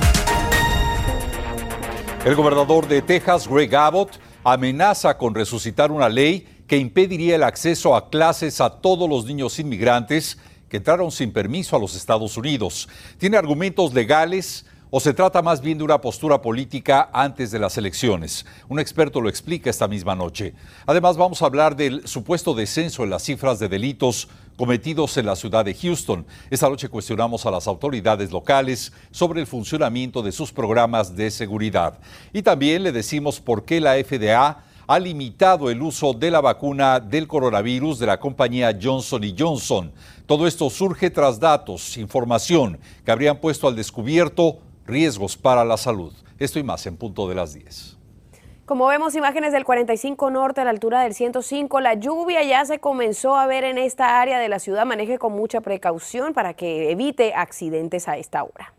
El 2.24 2.34
gobernador 2.34 2.88
de 2.88 3.02
Texas, 3.02 3.48
Greg 3.48 3.74
Abbott, 3.74 4.18
amenaza 4.42 5.16
con 5.16 5.34
resucitar 5.34 5.92
una 5.92 6.08
ley 6.08 6.46
que 6.66 6.78
impediría 6.78 7.36
el 7.36 7.42
acceso 7.42 7.94
a 7.94 8.10
clases 8.10 8.60
a 8.60 8.70
todos 8.70 9.08
los 9.08 9.24
niños 9.24 9.58
inmigrantes 9.58 10.38
que 10.68 10.78
entraron 10.78 11.12
sin 11.12 11.32
permiso 11.32 11.76
a 11.76 11.78
los 11.78 11.94
Estados 11.94 12.36
Unidos. 12.36 12.88
Tiene 13.18 13.36
argumentos 13.36 13.94
legales 13.94 14.66
o 14.90 15.00
se 15.00 15.12
trata 15.12 15.42
más 15.42 15.60
bien 15.60 15.78
de 15.78 15.84
una 15.84 16.00
postura 16.00 16.40
política 16.40 17.10
antes 17.12 17.50
de 17.50 17.58
las 17.58 17.76
elecciones. 17.76 18.46
Un 18.68 18.78
experto 18.78 19.20
lo 19.20 19.28
explica 19.28 19.68
esta 19.68 19.88
misma 19.88 20.14
noche. 20.14 20.54
Además, 20.86 21.16
vamos 21.16 21.42
a 21.42 21.46
hablar 21.46 21.76
del 21.76 22.06
supuesto 22.06 22.54
descenso 22.54 23.04
en 23.04 23.10
las 23.10 23.22
cifras 23.22 23.58
de 23.58 23.68
delitos 23.68 24.28
cometidos 24.56 25.16
en 25.16 25.26
la 25.26 25.36
ciudad 25.36 25.64
de 25.64 25.74
Houston. 25.74 26.24
Esta 26.50 26.68
noche 26.68 26.88
cuestionamos 26.88 27.46
a 27.46 27.50
las 27.50 27.66
autoridades 27.66 28.30
locales 28.30 28.92
sobre 29.10 29.40
el 29.40 29.46
funcionamiento 29.46 30.22
de 30.22 30.32
sus 30.32 30.52
programas 30.52 31.14
de 31.14 31.30
seguridad. 31.30 31.98
Y 32.32 32.42
también 32.42 32.82
le 32.82 32.92
decimos 32.92 33.40
por 33.40 33.64
qué 33.64 33.80
la 33.80 33.94
FDA 33.94 34.64
ha 34.86 34.98
limitado 34.98 35.68
el 35.68 35.82
uso 35.82 36.12
de 36.12 36.30
la 36.30 36.40
vacuna 36.40 37.00
del 37.00 37.26
coronavirus 37.26 37.98
de 37.98 38.06
la 38.06 38.20
compañía 38.20 38.76
Johnson 38.80 39.22
Johnson. 39.36 39.92
Todo 40.26 40.46
esto 40.46 40.70
surge 40.70 41.10
tras 41.10 41.40
datos, 41.40 41.96
información 41.96 42.78
que 43.04 43.10
habrían 43.10 43.38
puesto 43.38 43.66
al 43.66 43.74
descubierto 43.74 44.58
riesgos 44.86 45.36
para 45.36 45.64
la 45.64 45.76
salud. 45.76 46.12
Esto 46.38 46.58
y 46.58 46.62
más 46.62 46.86
en 46.86 46.96
punto 46.96 47.28
de 47.28 47.34
las 47.34 47.54
10. 47.54 47.96
Como 48.64 48.86
vemos 48.86 49.14
imágenes 49.14 49.52
del 49.52 49.64
45 49.64 50.30
norte 50.30 50.60
a 50.60 50.64
la 50.64 50.70
altura 50.70 51.00
del 51.02 51.14
105, 51.14 51.80
la 51.80 51.94
lluvia 51.94 52.42
ya 52.42 52.64
se 52.64 52.80
comenzó 52.80 53.36
a 53.36 53.46
ver 53.46 53.64
en 53.64 53.78
esta 53.78 54.20
área 54.20 54.38
de 54.38 54.48
la 54.48 54.58
ciudad. 54.58 54.84
Maneje 54.84 55.18
con 55.18 55.32
mucha 55.32 55.60
precaución 55.60 56.34
para 56.34 56.54
que 56.54 56.90
evite 56.90 57.32
accidentes 57.34 58.08
a 58.08 58.16
esta 58.16 58.42
hora. 58.42 58.74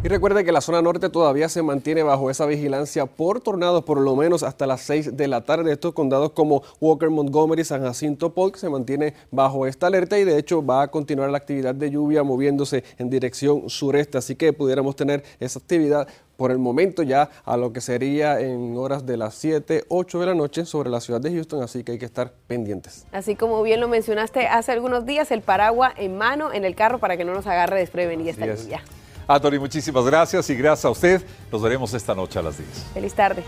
Y 0.00 0.06
recuerde 0.06 0.44
que 0.44 0.52
la 0.52 0.60
zona 0.60 0.80
norte 0.80 1.08
todavía 1.08 1.48
se 1.48 1.60
mantiene 1.60 2.04
bajo 2.04 2.30
esa 2.30 2.46
vigilancia 2.46 3.06
por 3.06 3.40
tornados 3.40 3.82
por 3.82 4.00
lo 4.00 4.14
menos 4.14 4.44
hasta 4.44 4.64
las 4.64 4.82
6 4.82 5.16
de 5.16 5.26
la 5.26 5.40
tarde. 5.40 5.72
Estos 5.72 5.92
condados 5.92 6.30
como 6.30 6.62
Walker, 6.80 7.10
Montgomery, 7.10 7.64
San 7.64 7.82
Jacinto, 7.82 8.32
Polk 8.32 8.54
se 8.54 8.70
mantiene 8.70 9.14
bajo 9.32 9.66
esta 9.66 9.88
alerta 9.88 10.16
y 10.16 10.22
de 10.22 10.38
hecho 10.38 10.64
va 10.64 10.82
a 10.82 10.88
continuar 10.88 11.30
la 11.30 11.38
actividad 11.38 11.74
de 11.74 11.90
lluvia 11.90 12.22
moviéndose 12.22 12.84
en 12.96 13.10
dirección 13.10 13.68
sureste. 13.68 14.18
Así 14.18 14.36
que 14.36 14.52
pudiéramos 14.52 14.94
tener 14.94 15.24
esa 15.40 15.58
actividad 15.58 16.06
por 16.36 16.52
el 16.52 16.58
momento 16.58 17.02
ya 17.02 17.30
a 17.44 17.56
lo 17.56 17.72
que 17.72 17.80
sería 17.80 18.38
en 18.38 18.76
horas 18.76 19.04
de 19.04 19.16
las 19.16 19.34
7, 19.34 19.86
8 19.88 20.20
de 20.20 20.26
la 20.26 20.34
noche 20.36 20.64
sobre 20.64 20.90
la 20.90 21.00
ciudad 21.00 21.20
de 21.20 21.32
Houston, 21.32 21.60
así 21.60 21.82
que 21.82 21.90
hay 21.90 21.98
que 21.98 22.06
estar 22.06 22.30
pendientes. 22.46 23.04
Así 23.10 23.34
como 23.34 23.60
bien 23.64 23.80
lo 23.80 23.88
mencionaste 23.88 24.46
hace 24.46 24.70
algunos 24.70 25.06
días, 25.06 25.32
el 25.32 25.42
paraguas 25.42 25.94
en 25.96 26.16
mano 26.16 26.52
en 26.52 26.64
el 26.64 26.76
carro 26.76 27.00
para 27.00 27.16
que 27.16 27.24
no 27.24 27.34
nos 27.34 27.48
agarre 27.48 27.80
desprevenida 27.80 28.30
esta 28.30 28.46
lluvia. 28.46 28.84
Anthony, 29.28 29.60
muchísimas 29.60 30.04
gracias 30.06 30.48
y 30.48 30.54
gracias 30.54 30.86
a 30.86 30.90
usted. 30.90 31.22
Nos 31.52 31.60
veremos 31.60 31.92
esta 31.92 32.14
noche 32.14 32.38
a 32.38 32.42
las 32.42 32.56
10. 32.56 32.68
Feliz 32.94 33.12
tarde. 33.12 33.44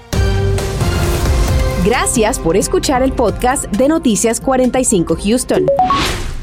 Gracias 1.84 2.38
por 2.38 2.58
escuchar 2.58 3.02
el 3.02 3.12
podcast 3.12 3.64
de 3.64 3.88
Noticias 3.88 4.38
45 4.40 5.16
Houston. 5.16 5.66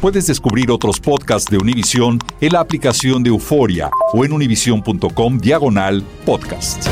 Puedes 0.02 0.26
descubrir 0.26 0.72
otros 0.72 1.00
podcasts 1.00 1.50
de 1.52 1.58
Univision 1.58 2.18
en 2.42 2.54
la 2.54 2.60
aplicación 2.60 3.22
de 3.22 3.30
Euforia 3.30 3.92
o 4.14 4.26
en 4.26 4.34
univision.com 4.34 5.38
diagonal 5.38 6.04
podcast. 6.26 6.88